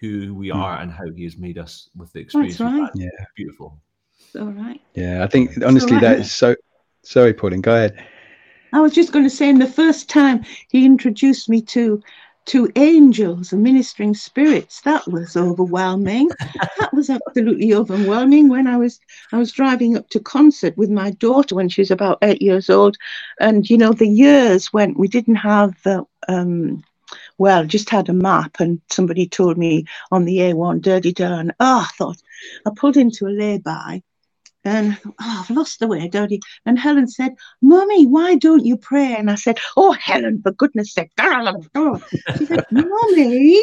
who 0.00 0.34
we 0.34 0.48
hmm. 0.48 0.58
are 0.58 0.80
and 0.80 0.90
how 0.90 1.10
he 1.10 1.24
has 1.24 1.36
made 1.36 1.58
us 1.58 1.90
with 1.96 2.12
the 2.12 2.20
experience. 2.20 2.58
That's 2.58 2.72
right. 2.72 2.90
Yeah, 2.94 3.08
beautiful. 3.36 3.80
All 4.38 4.46
right. 4.46 4.80
Yeah, 4.94 5.24
I 5.24 5.26
think 5.26 5.62
honestly 5.64 5.94
right. 5.94 6.02
that 6.02 6.18
is 6.20 6.32
so. 6.32 6.56
Sorry, 7.02 7.32
Pauline. 7.32 7.60
Go 7.60 7.74
ahead. 7.74 8.04
I 8.72 8.80
was 8.80 8.92
just 8.92 9.12
going 9.12 9.24
to 9.24 9.30
say, 9.30 9.48
in 9.48 9.58
the 9.58 9.66
first 9.66 10.08
time 10.08 10.44
he 10.68 10.84
introduced 10.84 11.48
me 11.48 11.60
to 11.62 12.02
to 12.46 12.70
angels 12.76 13.52
and 13.52 13.62
ministering 13.62 14.14
spirits, 14.14 14.80
that 14.80 15.06
was 15.06 15.36
overwhelming. 15.36 16.28
that 16.78 16.92
was 16.92 17.10
absolutely 17.10 17.74
overwhelming. 17.74 18.48
When 18.48 18.66
I 18.66 18.76
was 18.76 19.00
I 19.32 19.38
was 19.38 19.52
driving 19.52 19.96
up 19.96 20.08
to 20.10 20.20
Consett 20.20 20.76
with 20.76 20.90
my 20.90 21.10
daughter 21.12 21.54
when 21.54 21.68
she 21.68 21.80
was 21.80 21.90
about 21.90 22.18
eight 22.22 22.40
years 22.40 22.70
old, 22.70 22.96
and 23.40 23.68
you 23.68 23.76
know 23.76 23.92
the 23.92 24.08
years 24.08 24.72
went. 24.72 24.98
We 24.98 25.08
didn't 25.08 25.36
have 25.36 25.80
the 25.82 26.04
um, 26.28 26.82
well, 27.40 27.64
just 27.64 27.88
had 27.88 28.10
a 28.10 28.12
map 28.12 28.60
and 28.60 28.82
somebody 28.90 29.26
told 29.26 29.56
me 29.56 29.86
on 30.12 30.26
the 30.26 30.36
A1, 30.40 30.82
dirty 30.82 31.10
darn. 31.10 31.52
Oh, 31.58 31.88
I 31.88 31.90
thought, 31.96 32.18
I 32.66 32.70
pulled 32.76 32.98
into 32.98 33.26
a 33.26 33.32
lay-by 33.32 34.02
and 34.62 34.98
oh, 35.06 35.14
I've 35.18 35.48
lost 35.48 35.80
the 35.80 35.86
way, 35.86 36.06
dirty. 36.06 36.40
And 36.66 36.78
Helen 36.78 37.08
said, 37.08 37.32
Mummy, 37.62 38.06
why 38.06 38.34
don't 38.34 38.66
you 38.66 38.76
pray? 38.76 39.16
And 39.16 39.30
I 39.30 39.36
said, 39.36 39.58
Oh, 39.74 39.92
Helen, 39.92 40.42
for 40.42 40.52
goodness 40.52 40.92
sake. 40.92 41.12
Darling, 41.16 41.66
she 42.36 42.44
said, 42.44 42.66
Mummy, 42.70 43.62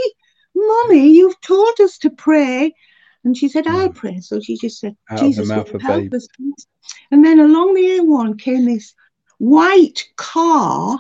Mummy, 0.56 1.10
you've 1.12 1.40
told 1.42 1.80
us 1.80 2.00
to 2.00 2.10
pray. 2.10 2.74
And 3.24 3.38
she 3.38 3.48
said, 3.48 3.68
I'll 3.68 3.90
hmm. 3.90 3.94
pray. 3.94 4.20
So 4.22 4.40
she 4.40 4.58
just 4.58 4.80
said, 4.80 4.98
Out 5.12 5.20
Jesus, 5.20 5.52
help 5.52 5.70
babes. 5.70 6.16
us. 6.16 6.28
please." 6.36 6.68
And 7.12 7.24
then 7.24 7.40
along 7.40 7.76
the 7.76 8.00
A1 8.00 8.40
came 8.40 8.66
this 8.66 8.96
white 9.38 10.04
car, 10.16 11.00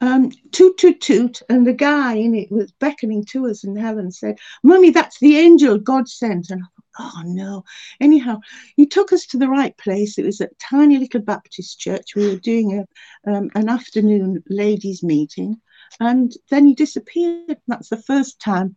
um, 0.00 0.30
toot, 0.52 0.78
toot, 0.78 1.00
toot. 1.00 1.42
And 1.48 1.66
the 1.66 1.72
guy 1.72 2.14
in 2.14 2.34
it 2.34 2.50
was 2.50 2.72
beckoning 2.72 3.24
to 3.26 3.46
us. 3.48 3.64
And 3.64 3.78
Helen 3.78 4.10
said, 4.10 4.38
Mummy, 4.62 4.90
that's 4.90 5.18
the 5.18 5.36
angel 5.36 5.78
God 5.78 6.08
sent. 6.08 6.50
And 6.50 6.62
I 6.62 6.66
thought, 6.66 7.12
oh 7.14 7.22
no. 7.24 7.64
Anyhow, 8.00 8.40
he 8.76 8.86
took 8.86 9.12
us 9.12 9.26
to 9.26 9.38
the 9.38 9.48
right 9.48 9.76
place. 9.76 10.18
It 10.18 10.24
was 10.24 10.40
a 10.40 10.48
tiny 10.60 10.98
little 10.98 11.20
Baptist 11.20 11.78
church. 11.78 12.14
We 12.14 12.28
were 12.28 12.36
doing 12.36 12.84
a, 13.26 13.30
um, 13.30 13.50
an 13.54 13.68
afternoon 13.68 14.42
ladies' 14.48 15.02
meeting. 15.02 15.60
And 16.00 16.32
then 16.50 16.66
he 16.66 16.74
disappeared. 16.74 17.58
That's 17.66 17.88
the 17.88 18.02
first 18.02 18.40
time. 18.40 18.76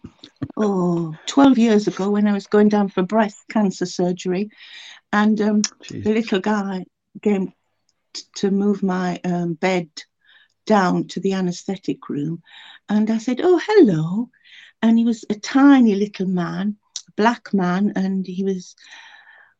oh, 0.56 1.14
12 1.26 1.58
years 1.58 1.86
ago 1.86 2.10
when 2.10 2.26
I 2.26 2.32
was 2.32 2.46
going 2.46 2.68
down 2.68 2.88
for 2.88 3.02
breast 3.02 3.44
cancer 3.50 3.86
surgery, 3.86 4.50
and 5.12 5.40
um, 5.40 5.62
the 5.90 6.14
little 6.14 6.40
guy 6.40 6.86
came 7.22 7.52
t- 8.14 8.22
to 8.36 8.50
move 8.50 8.82
my 8.82 9.20
um, 9.24 9.54
bed 9.54 9.88
down 10.64 11.08
to 11.08 11.20
the 11.20 11.34
anaesthetic 11.34 12.08
room, 12.08 12.42
and 12.88 13.10
I 13.10 13.18
said, 13.18 13.40
"Oh, 13.42 13.60
hello," 13.62 14.30
and 14.80 14.98
he 14.98 15.04
was 15.04 15.24
a 15.28 15.34
tiny 15.34 15.94
little 15.94 16.28
man, 16.28 16.76
a 17.08 17.12
black 17.16 17.52
man, 17.52 17.92
and 17.96 18.26
he 18.26 18.44
was. 18.44 18.74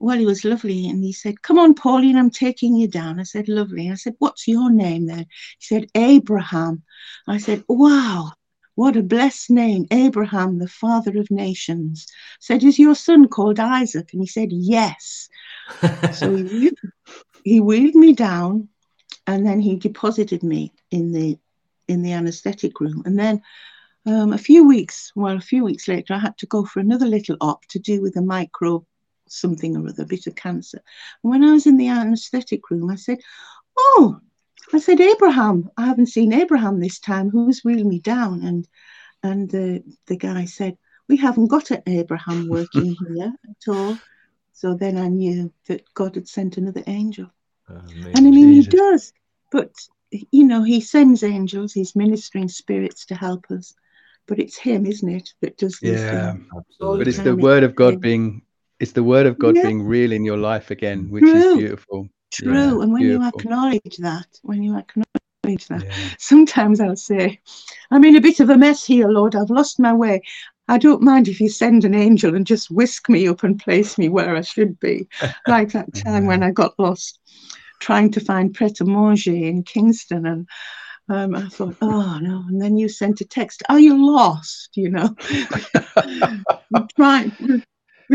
Well, 0.03 0.19
he 0.19 0.27
was 0.27 0.45
lovely, 0.45 0.89
and 0.89 1.05
he 1.05 1.13
said, 1.13 1.43
"Come 1.43 1.61
on, 1.61 1.75
Pauline, 1.75 2.17
I'm 2.17 2.29
taking 2.29 2.75
you 2.75 2.89
down." 2.89 3.21
I 3.21 3.23
said, 3.23 3.49
"Lovely." 3.49 3.89
I 3.89 3.95
said, 3.95 4.17
"What's 4.19 4.49
your 4.49 4.69
name 4.69 5.07
then?" 5.07 5.27
He 5.61 5.65
said, 5.65 5.93
"Abraham." 5.95 6.83
I 7.29 7.39
said, 7.39 7.63
"Wow, 7.69 8.33
what 8.75 8.97
a 8.97 9.03
blessed 9.05 9.51
name, 9.51 9.87
Abraham, 9.93 10.59
the 10.59 10.67
father 10.67 11.17
of 11.19 11.31
nations." 11.31 12.09
I 12.11 12.15
said, 12.41 12.65
"Is 12.65 12.81
your 12.81 12.97
son 12.97 13.29
called 13.29 13.61
Isaac?" 13.61 14.13
And 14.13 14.21
he 14.21 14.27
said, 14.27 14.49
"Yes." 14.51 15.29
So 16.15 16.35
he 16.35 16.43
wheeled, 16.43 16.79
he 17.45 17.61
wheeled 17.61 17.95
me 17.95 18.13
down, 18.13 18.69
and 19.29 19.47
then 19.47 19.61
he 19.61 19.77
deposited 19.77 20.43
me 20.43 20.73
in 20.91 21.13
the 21.13 21.39
in 21.87 22.03
the 22.03 22.13
anaesthetic 22.13 22.81
room. 22.81 23.05
And 23.07 23.17
then 23.17 23.41
um, 24.05 24.33
a 24.33 24.39
few 24.39 24.67
weeks, 24.67 25.13
well, 25.15 25.37
a 25.37 25.41
few 25.53 25.63
weeks 25.63 25.87
later, 25.87 26.15
I 26.15 26.19
had 26.19 26.37
to 26.39 26.47
go 26.47 26.65
for 26.65 26.81
another 26.81 27.07
little 27.07 27.37
op 27.41 27.67
to 27.67 27.79
do 27.79 28.03
with 28.03 28.17
a 28.17 28.23
micro 28.23 28.85
something 29.33 29.77
or 29.77 29.89
other, 29.89 30.03
a 30.05 30.07
bit 30.07 30.27
of 30.27 30.35
cancer. 30.37 30.81
And 31.23 31.31
when 31.31 31.45
I 31.45 31.53
was 31.53 31.67
in 31.67 31.77
the 31.77 31.89
anaesthetic 31.89 32.71
room, 32.71 32.91
I 32.91 32.97
said, 32.97 33.19
"Oh." 33.77 34.21
I 34.75 34.79
said, 34.79 35.01
Abraham, 35.03 35.71
I 35.77 35.85
haven't 35.85 36.07
seen 36.07 36.33
Abraham 36.33 36.81
this 36.81 36.99
time. 36.99 37.29
Who's 37.29 37.63
wheeled 37.63 37.87
me 37.87 37.99
down? 37.99 38.43
And 38.43 38.67
and 39.23 39.51
the, 39.51 39.83
the 40.07 40.17
guy 40.17 40.47
said, 40.47 40.77
We 41.09 41.17
haven't 41.17 41.49
got 41.49 41.71
an 41.71 41.83
Abraham 41.87 42.49
working 42.49 42.97
here 43.09 43.33
at 43.51 43.69
all. 43.69 43.99
So 44.53 44.75
then 44.75 44.97
I 44.99 45.09
knew 45.09 45.53
that 45.69 45.83
God 45.95 46.15
had 46.15 46.29
sent 46.29 46.57
another 46.57 46.83
angel. 46.87 47.27
Amazing. 47.69 48.13
And 48.15 48.27
I 48.27 48.31
mean, 48.31 48.55
Jesus. 48.55 48.73
He 48.73 48.77
does, 48.77 49.13
but 49.51 49.73
you 50.31 50.45
know, 50.45 50.63
He 50.63 50.81
sends 50.81 51.23
angels, 51.23 51.73
He's 51.73 51.97
ministering 51.97 52.49
spirits 52.49 53.07
to 53.07 53.15
help 53.15 53.51
us. 53.51 53.75
But 54.27 54.39
it's 54.39 54.57
Him, 54.57 54.87
isn't 54.87 55.09
it, 55.09 55.35
that 55.41 55.57
does 55.59 55.79
this? 55.81 56.01
Yeah, 56.03 56.33
things. 56.33 56.47
Absolutely. 56.57 56.99
but 56.99 57.09
it's 57.09 57.23
the 57.23 57.37
word 57.37 57.63
of 57.65 57.75
God 57.75 57.95
Yeah. 57.95 57.99
being 57.99 58.43
it's 58.83 58.93
the 58.93 59.05
word 59.05 59.27
of 59.27 59.39
God 59.39 59.55
Yeah. 59.55 59.63
being 59.63 59.85
real 59.85 60.11
in 60.11 60.25
your 60.25 60.37
life 60.37 60.73
again, 60.73 61.09
which 61.09 61.23
is 61.23 61.55
beautiful. 61.57 62.09
True. 62.33 62.53
Yeah, 62.53 62.71
and 62.83 62.93
when 62.93 63.03
beautiful. 63.03 63.41
you 63.41 63.47
acknowledge 63.47 63.97
that, 63.99 64.27
when 64.43 64.63
you 64.63 64.77
acknowledge 64.77 65.69
that, 65.69 65.85
Yeah. 65.85 66.09
sometimes 66.19 66.81
I'll 66.81 66.97
say, 66.97 67.41
I'm 67.93 68.05
in 68.05 68.17
a 68.17 68.21
bit 68.21 68.41
of 68.41 68.51
a 68.51 68.59
mess 68.59 68.85
here, 68.85 69.09
Lord. 69.09 69.37
I've 69.37 69.51
lost 69.51 69.79
my 69.79 69.93
way. 69.93 70.21
I 70.67 70.79
don't 70.79 71.03
mind 71.03 71.29
if 71.29 71.41
you 71.41 71.49
send 71.49 71.85
an 71.85 71.95
angel 71.95 72.35
and 72.35 72.45
just 72.47 72.71
whisk 72.73 73.09
me 73.09 73.29
up 73.29 73.45
and 73.45 73.59
place 73.61 73.99
me 73.99 74.09
where 74.09 74.35
I 74.35 74.41
should 74.41 74.81
be. 74.81 75.09
Like 75.47 75.71
that 75.73 75.95
time 75.95 76.27
when 76.27 76.43
I 76.43 76.51
got 76.51 76.77
lost 76.79 77.21
trying 77.81 78.11
to 78.13 78.21
find 78.21 78.55
Pret 78.55 78.81
a 78.81 78.85
Manger 78.85 79.35
in 79.35 79.63
Kingston. 79.63 80.27
And 80.27 80.49
um, 81.09 81.35
I 81.37 81.49
thought, 81.49 81.77
oh 81.83 82.19
no. 82.21 82.45
And 82.49 82.61
then 82.61 82.77
you 82.77 82.89
sent 82.89 83.21
a 83.21 83.25
text, 83.25 83.63
Are 83.69 83.81
you 83.81 83.95
lost? 84.13 84.71
You 84.77 84.91
know, 84.91 85.15
we 86.71 86.81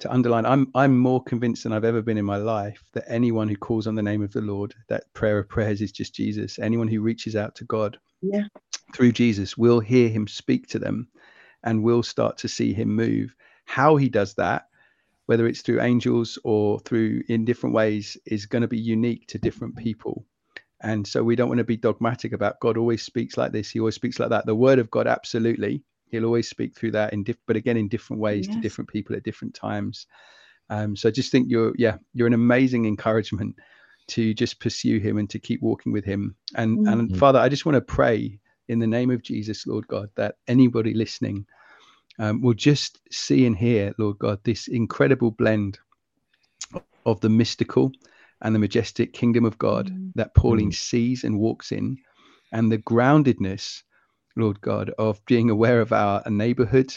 to 0.00 0.12
underline 0.12 0.46
I'm 0.46 0.70
I'm 0.74 0.98
more 0.98 1.22
convinced 1.22 1.64
than 1.64 1.72
I've 1.72 1.84
ever 1.84 2.02
been 2.02 2.18
in 2.18 2.24
my 2.24 2.36
life 2.36 2.82
that 2.92 3.04
anyone 3.08 3.48
who 3.48 3.56
calls 3.56 3.86
on 3.86 3.94
the 3.94 4.02
name 4.02 4.22
of 4.22 4.32
the 4.32 4.40
Lord, 4.40 4.74
that 4.88 5.12
prayer 5.14 5.38
of 5.38 5.48
prayers 5.48 5.80
is 5.80 5.92
just 5.92 6.14
Jesus. 6.14 6.58
Anyone 6.58 6.88
who 6.88 7.00
reaches 7.00 7.36
out 7.36 7.54
to 7.56 7.64
God 7.64 7.98
Yeah. 8.22 8.44
through 8.94 9.12
Jesus 9.12 9.56
will 9.58 9.80
hear 9.80 10.08
him 10.08 10.28
speak 10.28 10.68
to 10.68 10.78
them 10.78 11.08
and 11.64 11.82
will 11.82 12.02
start 12.02 12.38
to 12.38 12.48
see 12.48 12.72
him 12.72 12.94
move. 12.94 13.34
How 13.66 13.96
he 13.96 14.08
does 14.08 14.34
that, 14.34 14.68
whether 15.26 15.46
it's 15.46 15.62
through 15.62 15.82
angels 15.82 16.38
or 16.44 16.80
through 16.80 17.22
in 17.28 17.44
different 17.44 17.74
ways, 17.74 18.16
is 18.26 18.46
going 18.46 18.62
to 18.62 18.68
be 18.68 18.78
unique 18.78 19.26
to 19.28 19.38
different 19.38 19.76
people. 19.76 20.24
And 20.82 21.06
so 21.06 21.24
we 21.24 21.36
don't 21.36 21.48
want 21.48 21.58
to 21.58 21.64
be 21.64 21.76
dogmatic 21.76 22.32
about 22.32 22.60
God 22.60 22.76
always 22.76 23.02
speaks 23.02 23.36
like 23.36 23.52
this, 23.52 23.70
he 23.70 23.80
always 23.80 23.96
speaks 23.96 24.20
like 24.20 24.30
that. 24.30 24.46
The 24.46 24.54
word 24.54 24.78
of 24.78 24.90
God, 24.90 25.06
absolutely. 25.08 25.82
He'll 26.10 26.24
always 26.24 26.48
speak 26.48 26.76
through 26.76 26.92
that 26.92 27.12
in 27.12 27.24
diff- 27.24 27.36
but 27.46 27.56
again 27.56 27.76
in 27.76 27.88
different 27.88 28.20
ways 28.20 28.46
yes. 28.46 28.56
to 28.56 28.62
different 28.62 28.90
people 28.90 29.16
at 29.16 29.22
different 29.22 29.54
times. 29.54 30.06
Um, 30.70 30.96
so 30.96 31.08
I 31.08 31.12
just 31.12 31.32
think 31.32 31.50
you're 31.50 31.72
yeah, 31.76 31.96
you're 32.14 32.26
an 32.26 32.34
amazing 32.34 32.86
encouragement 32.86 33.56
to 34.08 34.34
just 34.34 34.60
pursue 34.60 34.98
him 34.98 35.18
and 35.18 35.28
to 35.30 35.38
keep 35.38 35.62
walking 35.62 35.92
with 35.92 36.04
him. 36.04 36.34
And 36.54 36.78
mm-hmm. 36.78 37.00
and 37.00 37.16
Father, 37.16 37.38
I 37.38 37.48
just 37.48 37.66
want 37.66 37.76
to 37.76 37.80
pray 37.80 38.38
in 38.68 38.78
the 38.78 38.86
name 38.86 39.10
of 39.10 39.22
Jesus, 39.22 39.66
Lord 39.66 39.86
God, 39.88 40.10
that 40.16 40.36
anybody 40.46 40.94
listening 40.94 41.46
um, 42.18 42.42
will 42.42 42.54
just 42.54 42.98
see 43.10 43.46
and 43.46 43.56
hear, 43.56 43.94
Lord 43.98 44.18
God, 44.18 44.40
this 44.44 44.68
incredible 44.68 45.30
blend 45.30 45.78
of 47.06 47.20
the 47.20 47.28
mystical 47.28 47.92
and 48.42 48.54
the 48.54 48.58
majestic 48.58 49.12
kingdom 49.12 49.44
of 49.44 49.58
God 49.58 49.90
mm. 49.90 50.12
that 50.14 50.34
Pauline 50.34 50.70
mm. 50.70 50.74
sees 50.74 51.24
and 51.24 51.38
walks 51.38 51.72
in, 51.72 51.96
and 52.52 52.70
the 52.70 52.78
groundedness, 52.78 53.82
Lord 54.38 54.60
God, 54.60 54.90
of 54.98 55.24
being 55.26 55.50
aware 55.50 55.80
of 55.80 55.92
our 55.92 56.22
neighborhood, 56.30 56.96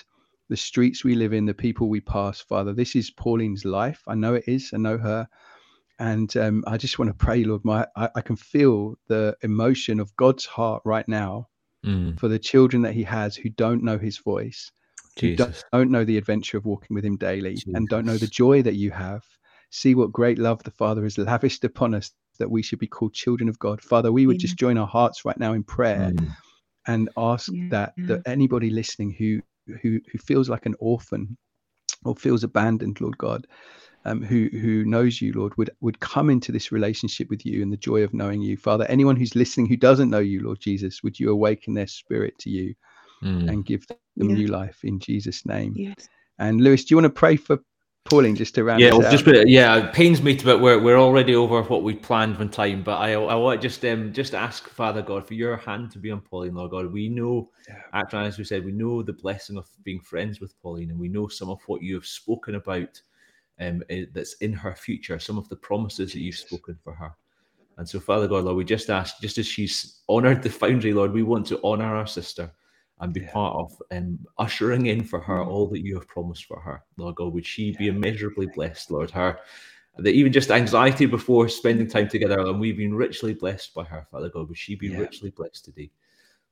the 0.49 0.57
streets 0.57 1.03
we 1.03 1.15
live 1.15 1.33
in, 1.33 1.45
the 1.45 1.53
people 1.53 1.89
we 1.89 1.99
pass, 1.99 2.39
Father. 2.39 2.73
This 2.73 2.95
is 2.95 3.09
Pauline's 3.09 3.65
life. 3.65 4.01
I 4.07 4.15
know 4.15 4.35
it 4.35 4.43
is. 4.47 4.71
I 4.73 4.77
know 4.77 4.97
her. 4.97 5.27
And 5.99 6.35
um, 6.37 6.63
I 6.67 6.77
just 6.77 6.99
want 6.99 7.09
to 7.09 7.15
pray, 7.15 7.43
Lord, 7.43 7.65
my 7.65 7.87
I, 7.95 8.09
I, 8.15 8.21
can 8.21 8.35
feel 8.35 8.95
the 9.07 9.35
emotion 9.43 9.99
of 9.99 10.15
God's 10.15 10.45
heart 10.45 10.81
right 10.83 11.07
now 11.07 11.47
mm. 11.85 12.19
for 12.19 12.27
the 12.27 12.39
children 12.39 12.81
that 12.83 12.93
He 12.93 13.03
has 13.03 13.35
who 13.35 13.49
don't 13.49 13.83
know 13.83 13.99
His 13.99 14.17
voice, 14.17 14.71
who 15.19 15.35
don't, 15.35 15.63
don't, 15.71 15.91
know 15.91 16.03
the 16.03 16.17
adventure 16.17 16.57
of 16.57 16.65
walking 16.65 16.95
with 16.95 17.05
Him 17.05 17.17
daily, 17.17 17.53
Jesus. 17.53 17.73
and 17.75 17.87
don't 17.87 18.05
know 18.05 18.17
the 18.17 18.27
joy 18.27 18.63
that 18.63 18.75
you 18.75 18.91
have 18.91 19.23
see 19.71 19.95
what 19.95 20.11
great 20.11 20.37
love 20.37 20.61
the 20.63 20.71
Father 20.71 21.03
has 21.03 21.17
lavished 21.17 21.63
upon 21.63 21.95
us 21.95 22.11
that 22.39 22.51
we 22.51 22.61
should 22.61 22.79
be 22.79 22.87
called 22.87 23.13
children 23.13 23.47
of 23.47 23.57
God. 23.57 23.81
Father, 23.81 24.11
we 24.11 24.27
would 24.27 24.39
just 24.39 24.57
join 24.57 24.77
our 24.77 24.87
hearts 24.87 25.23
right 25.25 25.39
now 25.39 25.53
in 25.53 25.63
prayer 25.63 26.11
mm. 26.13 26.35
And 26.87 27.09
ask 27.17 27.51
yeah, 27.51 27.67
that, 27.69 27.93
yeah. 27.97 28.05
that 28.07 28.21
anybody 28.25 28.69
listening 28.69 29.11
who, 29.11 29.41
who 29.81 29.99
who 30.11 30.17
feels 30.17 30.49
like 30.49 30.65
an 30.65 30.75
orphan 30.79 31.37
or 32.03 32.15
feels 32.15 32.43
abandoned, 32.43 32.99
Lord 32.99 33.17
God, 33.17 33.47
um, 34.05 34.21
who 34.23 34.49
who 34.51 34.83
knows 34.85 35.21
you, 35.21 35.33
Lord, 35.33 35.55
would 35.57 35.69
would 35.81 35.99
come 35.99 36.29
into 36.29 36.51
this 36.51 36.71
relationship 36.71 37.29
with 37.29 37.45
you 37.45 37.61
and 37.61 37.71
the 37.71 37.77
joy 37.77 38.03
of 38.03 38.13
knowing 38.13 38.41
you, 38.41 38.57
Father. 38.57 38.85
Anyone 38.85 39.15
who's 39.15 39.35
listening 39.35 39.67
who 39.67 39.77
doesn't 39.77 40.09
know 40.09 40.19
you, 40.19 40.41
Lord 40.41 40.59
Jesus, 40.59 41.03
would 41.03 41.19
you 41.19 41.31
awaken 41.31 41.73
their 41.73 41.87
spirit 41.87 42.37
to 42.39 42.49
you 42.49 42.73
mm. 43.23 43.49
and 43.49 43.65
give 43.65 43.85
them 43.87 44.29
yeah. 44.29 44.35
new 44.35 44.47
life 44.47 44.79
in 44.83 44.99
Jesus' 44.99 45.45
name? 45.45 45.73
Yes. 45.75 46.09
And 46.39 46.61
Lewis, 46.61 46.85
do 46.85 46.93
you 46.93 46.97
want 46.97 47.13
to 47.13 47.19
pray 47.19 47.35
for 47.35 47.59
Pauline, 48.05 48.35
just 48.35 48.55
to 48.55 48.63
round 48.63 48.81
yeah, 48.81 48.91
well, 48.91 49.09
just 49.09 49.25
yeah, 49.47 49.77
it 49.77 49.93
pains 49.93 50.21
me 50.21 50.35
to 50.35 50.43
but 50.43 50.59
we're 50.59 50.79
we're 50.79 50.97
already 50.97 51.35
over 51.35 51.61
what 51.61 51.83
we 51.83 51.93
planned 51.93 52.37
one 52.37 52.49
time. 52.49 52.83
But 52.83 52.97
I 52.97 53.13
I 53.13 53.35
want 53.35 53.61
just 53.61 53.85
um 53.85 54.11
just 54.11 54.33
ask 54.33 54.67
Father 54.67 55.01
God 55.01 55.27
for 55.27 55.35
your 55.35 55.55
hand 55.55 55.91
to 55.91 55.99
be 55.99 56.11
on 56.11 56.21
Pauline, 56.21 56.55
Lord 56.55 56.71
God. 56.71 56.91
We 56.91 57.09
know, 57.09 57.51
actually, 57.93 58.25
as 58.25 58.37
we 58.37 58.43
said, 58.43 58.65
we 58.65 58.71
know 58.71 59.03
the 59.03 59.13
blessing 59.13 59.55
of 59.55 59.69
being 59.83 60.01
friends 60.01 60.41
with 60.41 60.59
Pauline, 60.61 60.89
and 60.89 60.99
we 60.99 61.09
know 61.09 61.27
some 61.27 61.49
of 61.49 61.61
what 61.67 61.83
you 61.83 61.93
have 61.95 62.05
spoken 62.05 62.55
about, 62.55 62.99
um, 63.59 63.83
that's 64.13 64.33
in 64.35 64.51
her 64.51 64.75
future, 64.75 65.19
some 65.19 65.37
of 65.37 65.47
the 65.49 65.55
promises 65.55 66.11
that 66.11 66.19
you've 66.19 66.35
spoken 66.35 66.77
for 66.83 66.93
her. 66.93 67.13
And 67.77 67.87
so, 67.87 67.99
Father 67.99 68.27
God, 68.27 68.43
Lord, 68.43 68.57
we 68.57 68.65
just 68.65 68.89
ask, 68.89 69.21
just 69.21 69.37
as 69.37 69.47
she's 69.47 70.01
honoured 70.09 70.43
the 70.43 70.49
foundry, 70.49 70.91
Lord, 70.91 71.13
we 71.13 71.23
want 71.23 71.45
to 71.47 71.63
honour 71.63 71.95
our 71.95 72.07
sister 72.07 72.51
and 73.01 73.13
be 73.13 73.21
yeah. 73.21 73.31
part 73.31 73.55
of 73.55 73.81
um, 73.91 74.19
ushering 74.37 74.85
in 74.85 75.03
for 75.03 75.19
her 75.19 75.39
mm. 75.39 75.47
all 75.47 75.67
that 75.67 75.83
you 75.83 75.95
have 75.95 76.07
promised 76.07 76.45
for 76.45 76.59
her. 76.59 76.83
Lord 76.97 77.15
God, 77.15 77.33
would 77.33 77.45
she 77.45 77.75
be 77.75 77.87
immeasurably 77.87 78.47
blessed, 78.47 78.91
Lord? 78.91 79.11
Her 79.11 79.39
that 79.97 80.13
even 80.13 80.31
just 80.31 80.51
anxiety 80.51 81.05
before 81.05 81.49
spending 81.49 81.87
time 81.87 82.07
together, 82.07 82.39
and 82.39 82.59
we've 82.59 82.77
been 82.77 82.93
richly 82.93 83.33
blessed 83.33 83.73
by 83.73 83.83
her, 83.83 84.07
Father 84.09 84.29
God. 84.29 84.47
Would 84.47 84.57
she 84.57 84.75
be 84.75 84.87
yeah. 84.87 84.99
richly 84.99 85.31
blessed 85.31 85.65
today? 85.65 85.91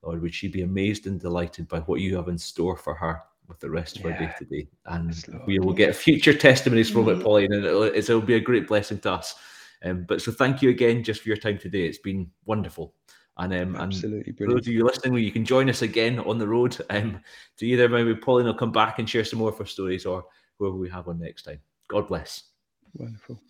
Lord, 0.03 0.21
would 0.21 0.33
she 0.33 0.47
be 0.47 0.61
amazed 0.61 1.07
and 1.07 1.19
delighted 1.19 1.67
by 1.67 1.79
what 1.81 2.01
you 2.01 2.15
have 2.15 2.27
in 2.27 2.37
store 2.37 2.77
for 2.77 2.93
her 2.95 3.21
with 3.47 3.59
the 3.59 3.69
rest 3.69 3.97
of 3.97 4.05
yeah. 4.05 4.11
her 4.11 4.25
day 4.25 4.33
today? 4.37 4.67
And 4.85 5.09
yes, 5.09 5.29
we 5.45 5.59
will 5.59 5.73
get 5.73 5.95
future 5.95 6.33
testimonies 6.33 6.89
from 6.89 7.09
it, 7.09 7.23
Pauline, 7.23 7.53
and 7.53 7.65
it'll, 7.65 7.83
it'll 7.83 8.21
be 8.21 8.35
a 8.35 8.39
great 8.39 8.67
blessing 8.67 8.99
to 8.99 9.13
us. 9.13 9.35
Um, 9.83 10.05
but 10.07 10.21
so 10.21 10.31
thank 10.31 10.61
you 10.61 10.69
again 10.69 11.03
just 11.03 11.21
for 11.21 11.29
your 11.29 11.37
time 11.37 11.57
today. 11.57 11.85
It's 11.85 11.97
been 11.97 12.29
wonderful. 12.45 12.93
And 13.39 13.53
um, 13.53 13.75
absolutely 13.77 14.35
and 14.37 14.51
those 14.51 14.67
of 14.67 14.73
you 14.73 14.83
listening, 14.83 15.15
you 15.23 15.31
can 15.31 15.45
join 15.45 15.69
us 15.69 15.81
again 15.81 16.19
on 16.19 16.37
the 16.37 16.47
road 16.47 16.77
um, 16.89 17.21
to 17.57 17.65
either 17.65 17.87
maybe 17.87 18.13
Pauline 18.13 18.45
will 18.45 18.53
come 18.53 18.71
back 18.71 18.99
and 18.99 19.09
share 19.09 19.23
some 19.23 19.39
more 19.39 19.49
of 19.49 19.57
her 19.57 19.65
stories 19.65 20.05
or 20.05 20.25
whoever 20.57 20.75
we 20.75 20.89
have 20.89 21.07
on 21.07 21.19
next 21.19 21.43
time. 21.43 21.59
God 21.87 22.07
bless. 22.07 22.43
Wonderful. 22.95 23.41